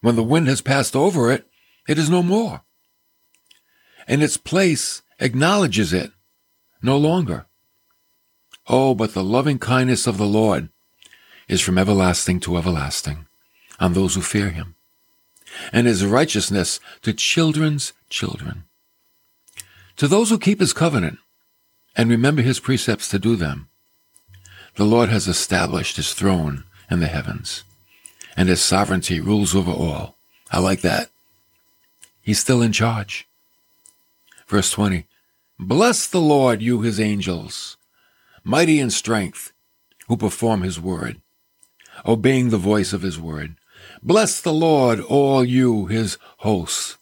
When 0.00 0.16
the 0.16 0.24
wind 0.24 0.48
has 0.48 0.60
passed 0.60 0.96
over 0.96 1.30
it, 1.30 1.46
it 1.86 1.98
is 1.98 2.10
no 2.10 2.24
more. 2.24 2.62
And 4.08 4.20
its 4.20 4.36
place 4.36 5.02
acknowledges 5.20 5.92
it 5.92 6.10
no 6.82 6.98
longer. 6.98 7.46
Oh, 8.66 8.96
but 8.96 9.14
the 9.14 9.22
loving 9.22 9.60
kindness 9.60 10.08
of 10.08 10.18
the 10.18 10.26
Lord 10.26 10.70
is 11.46 11.60
from 11.60 11.78
everlasting 11.78 12.40
to 12.40 12.56
everlasting 12.56 13.28
on 13.78 13.92
those 13.92 14.16
who 14.16 14.20
fear 14.20 14.50
him 14.50 14.74
and 15.72 15.86
his 15.86 16.04
righteousness 16.04 16.80
to 17.02 17.12
children's 17.12 17.92
children. 18.10 18.64
To 19.96 20.08
those 20.08 20.30
who 20.30 20.38
keep 20.38 20.60
his 20.60 20.72
covenant 20.72 21.18
and 21.96 22.08
remember 22.08 22.42
his 22.42 22.60
precepts 22.60 23.08
to 23.10 23.18
do 23.18 23.36
them, 23.36 23.68
the 24.76 24.84
Lord 24.84 25.08
has 25.08 25.26
established 25.26 25.96
his 25.96 26.14
throne 26.14 26.64
in 26.90 27.00
the 27.00 27.08
heavens, 27.08 27.64
and 28.36 28.48
his 28.48 28.60
sovereignty 28.60 29.20
rules 29.20 29.54
over 29.54 29.72
all. 29.72 30.14
I 30.52 30.60
like 30.60 30.82
that. 30.82 31.10
He's 32.22 32.38
still 32.38 32.62
in 32.62 32.72
charge. 32.72 33.26
Verse 34.46 34.70
20 34.70 35.06
Bless 35.58 36.06
the 36.06 36.20
Lord, 36.20 36.62
you 36.62 36.82
his 36.82 37.00
angels, 37.00 37.76
mighty 38.44 38.78
in 38.78 38.90
strength, 38.90 39.52
who 40.06 40.16
perform 40.16 40.62
his 40.62 40.80
word, 40.80 41.20
obeying 42.06 42.50
the 42.50 42.56
voice 42.56 42.92
of 42.92 43.02
his 43.02 43.18
word. 43.18 43.56
Bless 44.02 44.40
the 44.40 44.52
Lord, 44.52 45.00
all 45.00 45.44
you, 45.44 45.86
his 45.86 46.18
hosts, 46.38 46.98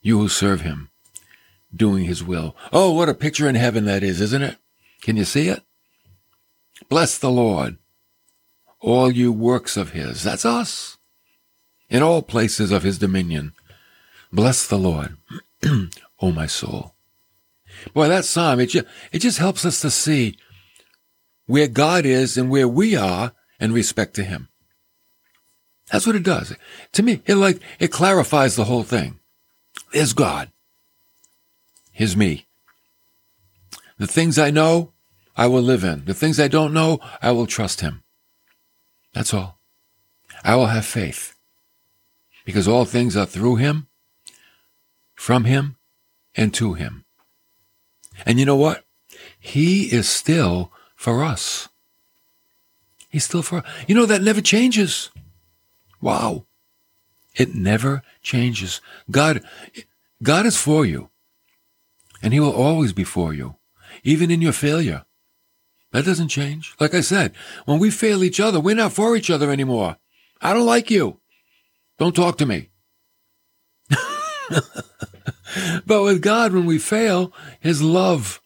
you 0.00 0.18
who 0.18 0.28
serve 0.28 0.60
him, 0.60 0.90
doing 1.74 2.04
his 2.04 2.22
will. 2.22 2.56
Oh, 2.72 2.92
what 2.92 3.08
a 3.08 3.14
picture 3.14 3.48
in 3.48 3.54
heaven 3.54 3.84
that 3.86 4.02
is, 4.02 4.20
isn't 4.20 4.42
it? 4.42 4.56
Can 5.02 5.16
you 5.16 5.24
see 5.24 5.48
it? 5.48 5.62
Bless 6.88 7.18
the 7.18 7.30
Lord, 7.30 7.78
all 8.80 9.10
you 9.10 9.32
works 9.32 9.76
of 9.76 9.90
his. 9.90 10.22
That's 10.22 10.44
us. 10.44 10.96
In 11.88 12.02
all 12.02 12.22
places 12.22 12.70
of 12.70 12.82
his 12.82 12.98
dominion. 12.98 13.52
Bless 14.32 14.66
the 14.66 14.78
Lord, 14.78 15.16
O 16.20 16.30
my 16.30 16.46
soul. 16.46 16.94
Boy, 17.94 18.08
that 18.08 18.24
psalm, 18.24 18.60
it 18.60 18.66
just, 18.66 18.86
it 19.10 19.18
just 19.18 19.38
helps 19.38 19.64
us 19.64 19.80
to 19.80 19.90
see 19.90 20.36
where 21.46 21.66
God 21.66 22.04
is 22.06 22.36
and 22.36 22.48
where 22.48 22.68
we 22.68 22.94
are 22.94 23.32
in 23.58 23.72
respect 23.72 24.14
to 24.14 24.24
him. 24.24 24.49
That's 25.90 26.06
what 26.06 26.16
it 26.16 26.22
does. 26.22 26.54
To 26.92 27.02
me, 27.02 27.22
it 27.26 27.34
like, 27.34 27.60
it 27.78 27.88
clarifies 27.88 28.56
the 28.56 28.64
whole 28.64 28.84
thing. 28.84 29.18
There's 29.92 30.12
God. 30.12 30.50
Here's 31.92 32.16
me. 32.16 32.46
The 33.98 34.06
things 34.06 34.38
I 34.38 34.50
know, 34.50 34.92
I 35.36 35.46
will 35.46 35.62
live 35.62 35.84
in. 35.84 36.04
The 36.04 36.14
things 36.14 36.38
I 36.38 36.48
don't 36.48 36.72
know, 36.72 37.00
I 37.20 37.32
will 37.32 37.46
trust 37.46 37.80
Him. 37.80 38.02
That's 39.12 39.34
all. 39.34 39.58
I 40.44 40.56
will 40.56 40.66
have 40.66 40.86
faith. 40.86 41.34
Because 42.44 42.66
all 42.66 42.84
things 42.84 43.16
are 43.16 43.26
through 43.26 43.56
Him, 43.56 43.88
from 45.14 45.44
Him, 45.44 45.76
and 46.34 46.54
to 46.54 46.74
Him. 46.74 47.04
And 48.24 48.38
you 48.38 48.46
know 48.46 48.56
what? 48.56 48.84
He 49.38 49.92
is 49.92 50.08
still 50.08 50.72
for 50.94 51.24
us. 51.24 51.68
He's 53.08 53.24
still 53.24 53.42
for, 53.42 53.64
you 53.86 53.94
know, 53.94 54.06
that 54.06 54.22
never 54.22 54.40
changes. 54.40 55.10
Wow. 56.00 56.46
It 57.34 57.54
never 57.54 58.02
changes. 58.22 58.80
God, 59.10 59.42
God 60.22 60.46
is 60.46 60.56
for 60.56 60.84
you. 60.84 61.10
And 62.22 62.32
he 62.32 62.40
will 62.40 62.52
always 62.52 62.92
be 62.92 63.04
for 63.04 63.32
you, 63.32 63.56
even 64.02 64.30
in 64.30 64.42
your 64.42 64.52
failure. 64.52 65.04
That 65.92 66.04
doesn't 66.04 66.28
change. 66.28 66.74
Like 66.78 66.94
I 66.94 67.00
said, 67.00 67.32
when 67.64 67.78
we 67.78 67.90
fail 67.90 68.22
each 68.22 68.40
other, 68.40 68.60
we're 68.60 68.74
not 68.74 68.92
for 68.92 69.16
each 69.16 69.30
other 69.30 69.50
anymore. 69.50 69.96
I 70.40 70.52
don't 70.52 70.66
like 70.66 70.90
you. 70.90 71.18
Don't 71.98 72.14
talk 72.14 72.38
to 72.38 72.46
me. 72.46 72.70
but 75.86 76.02
with 76.02 76.22
God, 76.22 76.52
when 76.52 76.66
we 76.66 76.78
fail, 76.78 77.32
his 77.58 77.82
love, 77.82 78.40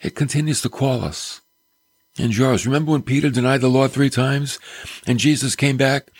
it 0.00 0.14
continues 0.14 0.60
to 0.62 0.68
call 0.68 1.02
us 1.02 1.40
and 2.18 2.38
us. 2.38 2.66
Remember 2.66 2.92
when 2.92 3.02
Peter 3.02 3.30
denied 3.30 3.60
the 3.60 3.68
Lord 3.68 3.92
three 3.92 4.10
times 4.10 4.58
and 5.06 5.18
Jesus 5.18 5.56
came 5.56 5.76
back 5.76 6.10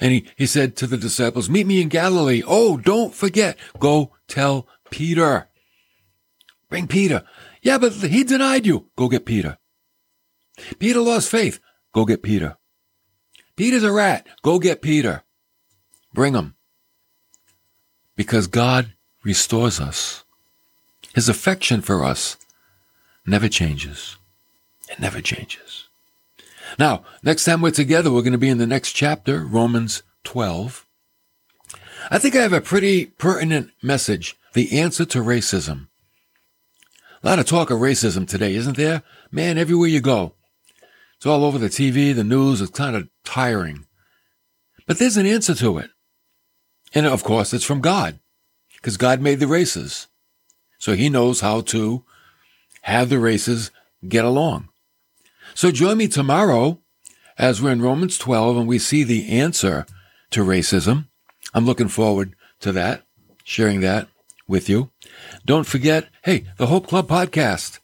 and 0.00 0.12
he, 0.12 0.26
he 0.36 0.46
said 0.46 0.76
to 0.76 0.86
the 0.86 0.96
disciples, 0.96 1.50
meet 1.50 1.66
me 1.66 1.82
in 1.82 1.88
Galilee. 1.88 2.42
Oh, 2.46 2.76
don't 2.76 3.14
forget. 3.14 3.56
Go 3.78 4.12
tell 4.28 4.66
Peter. 4.90 5.48
Bring 6.68 6.86
Peter. 6.86 7.24
Yeah, 7.62 7.78
but 7.78 7.92
he 7.94 8.24
denied 8.24 8.66
you. 8.66 8.86
Go 8.96 9.08
get 9.08 9.26
Peter. 9.26 9.58
Peter 10.78 11.00
lost 11.00 11.30
faith. 11.30 11.60
Go 11.92 12.04
get 12.04 12.22
Peter. 12.22 12.56
Peter's 13.56 13.82
a 13.82 13.92
rat. 13.92 14.26
Go 14.42 14.58
get 14.58 14.82
Peter. 14.82 15.24
Bring 16.14 16.34
him. 16.34 16.54
Because 18.14 18.46
God 18.46 18.92
restores 19.24 19.80
us. 19.80 20.24
His 21.14 21.28
affection 21.28 21.80
for 21.80 22.04
us 22.04 22.36
never 23.26 23.48
changes. 23.48 24.16
It 24.88 25.00
never 25.00 25.20
changes. 25.20 25.87
Now, 26.76 27.04
next 27.22 27.44
time 27.44 27.60
we're 27.60 27.70
together, 27.70 28.10
we're 28.10 28.22
going 28.22 28.32
to 28.32 28.38
be 28.38 28.48
in 28.48 28.58
the 28.58 28.66
next 28.66 28.92
chapter, 28.92 29.44
Romans 29.44 30.02
12. 30.24 30.86
I 32.10 32.18
think 32.18 32.34
I 32.34 32.42
have 32.42 32.52
a 32.52 32.60
pretty 32.60 33.06
pertinent 33.06 33.70
message, 33.82 34.36
the 34.54 34.78
answer 34.80 35.04
to 35.06 35.18
racism. 35.18 35.88
A 37.22 37.28
lot 37.28 37.38
of 37.38 37.46
talk 37.46 37.70
of 37.70 37.80
racism 37.80 38.26
today, 38.26 38.54
isn't 38.54 38.76
there? 38.76 39.02
Man, 39.30 39.58
everywhere 39.58 39.88
you 39.88 40.00
go. 40.00 40.34
It's 41.16 41.26
all 41.26 41.44
over 41.44 41.58
the 41.58 41.68
TV, 41.68 42.14
the 42.14 42.24
news, 42.24 42.60
it's 42.60 42.70
kind 42.70 42.94
of 42.94 43.08
tiring. 43.24 43.86
But 44.86 44.98
there's 44.98 45.16
an 45.16 45.26
answer 45.26 45.54
to 45.56 45.78
it. 45.78 45.90
And 46.94 47.06
of 47.06 47.24
course, 47.24 47.52
it's 47.52 47.64
from 47.64 47.80
God, 47.80 48.20
because 48.76 48.96
God 48.96 49.20
made 49.20 49.40
the 49.40 49.46
races. 49.46 50.06
So 50.78 50.94
he 50.94 51.08
knows 51.08 51.40
how 51.40 51.60
to 51.62 52.04
have 52.82 53.08
the 53.08 53.18
races 53.18 53.70
get 54.06 54.24
along. 54.24 54.68
So 55.58 55.72
join 55.72 55.96
me 55.96 56.06
tomorrow 56.06 56.78
as 57.36 57.60
we're 57.60 57.72
in 57.72 57.82
Romans 57.82 58.16
12 58.16 58.58
and 58.58 58.68
we 58.68 58.78
see 58.78 59.02
the 59.02 59.28
answer 59.28 59.86
to 60.30 60.44
racism. 60.44 61.08
I'm 61.52 61.66
looking 61.66 61.88
forward 61.88 62.36
to 62.60 62.70
that, 62.70 63.02
sharing 63.42 63.80
that 63.80 64.06
with 64.46 64.68
you. 64.68 64.92
Don't 65.44 65.66
forget, 65.66 66.10
hey, 66.22 66.44
the 66.58 66.66
Hope 66.66 66.86
Club 66.86 67.08
podcast. 67.08 67.80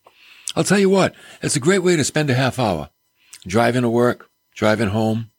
I'll 0.54 0.62
tell 0.62 0.78
you 0.78 0.88
what, 0.88 1.16
it's 1.42 1.56
a 1.56 1.60
great 1.60 1.80
way 1.80 1.96
to 1.96 2.04
spend 2.04 2.30
a 2.30 2.34
half 2.34 2.60
hour. 2.60 2.90
Driving 3.44 3.82
to 3.82 3.88
work, 3.88 4.30
driving 4.54 4.90
home, 4.90 5.32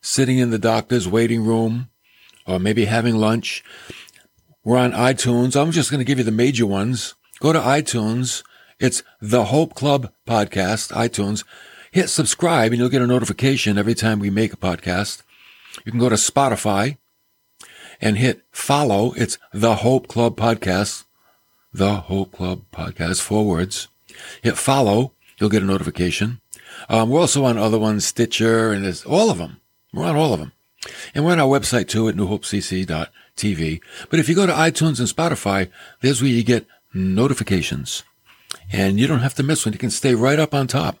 sitting 0.00 0.38
in 0.38 0.50
the 0.50 0.60
doctor's 0.60 1.08
waiting 1.08 1.44
room, 1.44 1.88
or 2.46 2.60
maybe 2.60 2.84
having 2.84 3.16
lunch. 3.16 3.64
We're 4.62 4.78
on 4.78 4.92
iTunes. 4.92 5.60
I'm 5.60 5.72
just 5.72 5.90
going 5.90 5.98
to 5.98 6.04
give 6.04 6.18
you 6.18 6.24
the 6.24 6.30
major 6.30 6.64
ones. 6.64 7.14
Go 7.40 7.52
to 7.52 7.58
iTunes. 7.58 8.44
It's 8.78 9.02
the 9.20 9.46
Hope 9.46 9.74
Club 9.74 10.12
podcast, 10.28 10.92
iTunes. 10.92 11.42
Hit 11.92 12.08
subscribe 12.08 12.72
and 12.72 12.80
you'll 12.80 12.88
get 12.88 13.02
a 13.02 13.06
notification 13.06 13.76
every 13.76 13.94
time 13.94 14.18
we 14.18 14.30
make 14.30 14.54
a 14.54 14.56
podcast. 14.56 15.22
You 15.84 15.92
can 15.92 16.00
go 16.00 16.08
to 16.08 16.14
Spotify 16.14 16.96
and 18.00 18.16
hit 18.16 18.46
follow. 18.50 19.12
It's 19.12 19.36
the 19.52 19.74
Hope 19.74 20.08
Club 20.08 20.34
podcast. 20.34 21.04
The 21.70 21.96
Hope 21.96 22.32
Club 22.32 22.62
podcast, 22.72 23.20
four 23.20 23.44
words. 23.44 23.88
Hit 24.40 24.56
follow. 24.56 25.12
You'll 25.38 25.50
get 25.50 25.62
a 25.62 25.66
notification. 25.66 26.40
Um, 26.88 27.10
we're 27.10 27.20
also 27.20 27.44
on 27.44 27.58
other 27.58 27.78
ones, 27.78 28.06
Stitcher, 28.06 28.72
and 28.72 28.86
there's 28.86 29.04
all 29.04 29.28
of 29.28 29.36
them. 29.36 29.60
We're 29.92 30.06
on 30.06 30.16
all 30.16 30.32
of 30.32 30.40
them. 30.40 30.52
And 31.14 31.26
we're 31.26 31.32
on 31.32 31.40
our 31.40 31.60
website 31.60 31.88
too 31.88 32.08
at 32.08 32.16
newhopecc.tv. 32.16 33.80
But 34.08 34.18
if 34.18 34.30
you 34.30 34.34
go 34.34 34.46
to 34.46 34.52
iTunes 34.54 34.98
and 34.98 35.08
Spotify, 35.08 35.68
there's 36.00 36.22
where 36.22 36.30
you 36.30 36.42
get 36.42 36.66
notifications. 36.94 38.02
And 38.72 38.98
you 38.98 39.06
don't 39.06 39.20
have 39.20 39.34
to 39.34 39.42
miss 39.42 39.66
one. 39.66 39.74
You 39.74 39.78
can 39.78 39.90
stay 39.90 40.14
right 40.14 40.38
up 40.38 40.54
on 40.54 40.68
top. 40.68 40.98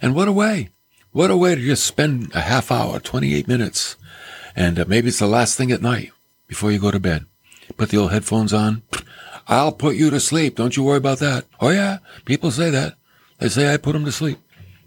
And 0.00 0.14
what 0.14 0.28
a 0.28 0.32
way. 0.32 0.70
What 1.12 1.30
a 1.30 1.36
way 1.36 1.54
to 1.54 1.60
just 1.60 1.86
spend 1.86 2.34
a 2.34 2.40
half 2.40 2.70
hour, 2.70 3.00
28 3.00 3.48
minutes. 3.48 3.96
And 4.54 4.78
uh, 4.78 4.84
maybe 4.86 5.08
it's 5.08 5.18
the 5.18 5.26
last 5.26 5.56
thing 5.56 5.72
at 5.72 5.82
night 5.82 6.12
before 6.46 6.70
you 6.70 6.78
go 6.78 6.90
to 6.90 7.00
bed. 7.00 7.26
Put 7.76 7.90
the 7.90 7.98
old 7.98 8.12
headphones 8.12 8.52
on. 8.52 8.82
I'll 9.46 9.72
put 9.72 9.96
you 9.96 10.10
to 10.10 10.20
sleep. 10.20 10.56
Don't 10.56 10.76
you 10.76 10.82
worry 10.82 10.98
about 10.98 11.18
that. 11.20 11.46
Oh 11.60 11.70
yeah. 11.70 11.98
People 12.24 12.50
say 12.50 12.70
that. 12.70 12.96
They 13.38 13.48
say 13.48 13.72
I 13.72 13.76
put 13.76 13.92
them 13.92 14.04
to 14.04 14.12
sleep. 14.12 14.38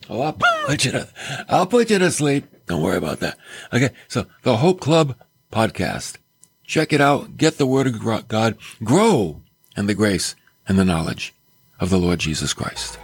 Oh, 0.10 0.22
I'll 0.22 0.38
put 0.68 0.86
you 0.86 0.92
to, 0.92 1.08
I'll 1.50 1.66
put 1.66 1.90
you 1.90 2.00
to 2.00 2.12
sleep. 2.12 2.46
Don't 2.68 2.82
worry 2.82 2.98
about 2.98 3.20
that. 3.22 3.38
Okay. 3.74 3.90
So 4.08 4.26
the 4.44 4.58
Hope 4.58 4.80
Club 4.80 5.16
podcast. 5.52 6.18
Check 6.66 6.94
it 6.94 7.02
out. 7.02 7.38
Get 7.38 7.58
the 7.58 7.66
word 7.66 7.88
of 7.88 8.28
God. 8.28 8.58
Grow 8.84 9.42
in 9.76 9.88
the 9.88 9.94
grace 9.94 10.36
and 10.68 10.78
the 10.78 10.86
knowledge 10.86 11.34
of 11.80 11.90
the 11.90 11.98
Lord 11.98 12.20
Jesus 12.20 12.54
Christ. 12.54 12.98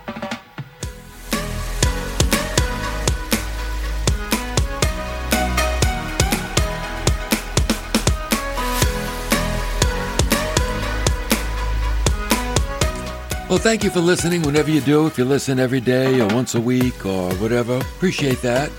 Well, 13.50 13.60
thank 13.60 13.82
you 13.82 13.90
for 13.90 14.02
listening 14.02 14.42
whenever 14.42 14.70
you 14.70 14.82
do. 14.82 15.08
If 15.08 15.18
you 15.18 15.24
listen 15.24 15.58
every 15.58 15.80
day 15.80 16.20
or 16.20 16.28
once 16.36 16.56
a 16.56 16.60
week 16.60 17.06
or 17.06 17.34
whatever, 17.36 17.78
appreciate 17.78 18.42
that. 18.42 18.70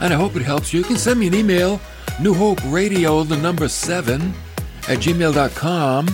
And 0.00 0.14
I 0.14 0.16
hope 0.16 0.34
it 0.34 0.40
helps 0.40 0.72
you. 0.72 0.78
You 0.78 0.86
can 0.86 0.96
send 0.96 1.20
me 1.20 1.26
an 1.26 1.34
email, 1.34 1.78
New 2.22 2.32
Hope 2.32 2.58
Radio, 2.72 3.22
the 3.22 3.36
number 3.36 3.68
seven, 3.68 4.32
at 4.88 4.98
gmail.com. 4.98 6.08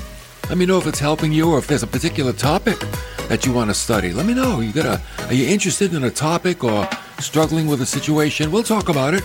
Let 0.49 0.59
me 0.59 0.67
know 0.67 0.77
if 0.77 0.89
it's 0.89 0.99
helping 0.99 1.33
you 1.33 1.53
or 1.53 1.59
if 1.59 1.69
there's 1.69 1.85
a 1.85 1.87
particular 1.87 2.33
topic 2.33 2.81
that 3.29 3.47
you 3.47 3.53
want 3.53 3.71
to 3.71 3.75
study. 3.75 4.13
Let 4.13 4.27
me 4.27 4.35
know. 4.35 4.59
You 4.59 4.73
got 4.73 4.87
a, 4.87 5.27
are 5.27 5.35
you 5.35 5.47
interested 5.47 5.95
in 5.95 6.03
a 6.03 6.11
topic 6.11 6.65
or 6.65 6.89
struggling 7.21 7.69
with 7.69 7.81
a 7.81 7.87
situation? 7.87 8.51
We'll 8.51 8.65
talk 8.65 8.89
about 8.89 9.15
it 9.15 9.23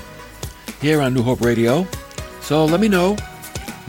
here 0.79 1.01
on 1.01 1.15
New 1.15 1.23
Hope 1.23 1.41
Radio. 1.41 1.87
So 2.41 2.65
let 2.65 2.79
me 2.79 2.87
know. 2.87 3.17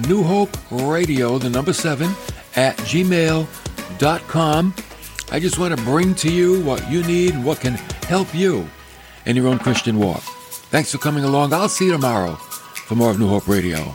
New 0.09 0.23
Hope 0.23 0.57
Radio, 0.71 1.37
the 1.37 1.51
number 1.51 1.75
seven, 1.75 2.09
at 2.57 2.79
gmail.com. 2.79 3.66
I 5.31 5.41
just 5.41 5.59
want 5.59 5.77
to 5.77 5.85
bring 5.85 6.15
to 6.17 6.31
you 6.31 6.63
what 6.63 6.89
you 6.91 7.03
need 7.03 7.35
and 7.35 7.45
what 7.45 7.61
can 7.61 7.75
help 8.09 8.35
you 8.35 8.69
in 9.25 9.37
your 9.37 9.49
own 9.49 9.59
Christian 9.59 9.99
walk. 9.99 10.23
Thanks 10.71 10.93
for 10.93 10.99
coming 10.99 11.25
along. 11.25 11.53
I'll 11.53 11.69
see 11.69 11.87
you 11.87 11.93
tomorrow 11.93 12.35
for 12.35 12.95
more 12.95 13.11
of 13.11 13.19
New 13.19 13.29
Hope 13.29 13.49
Radio. 13.49 13.95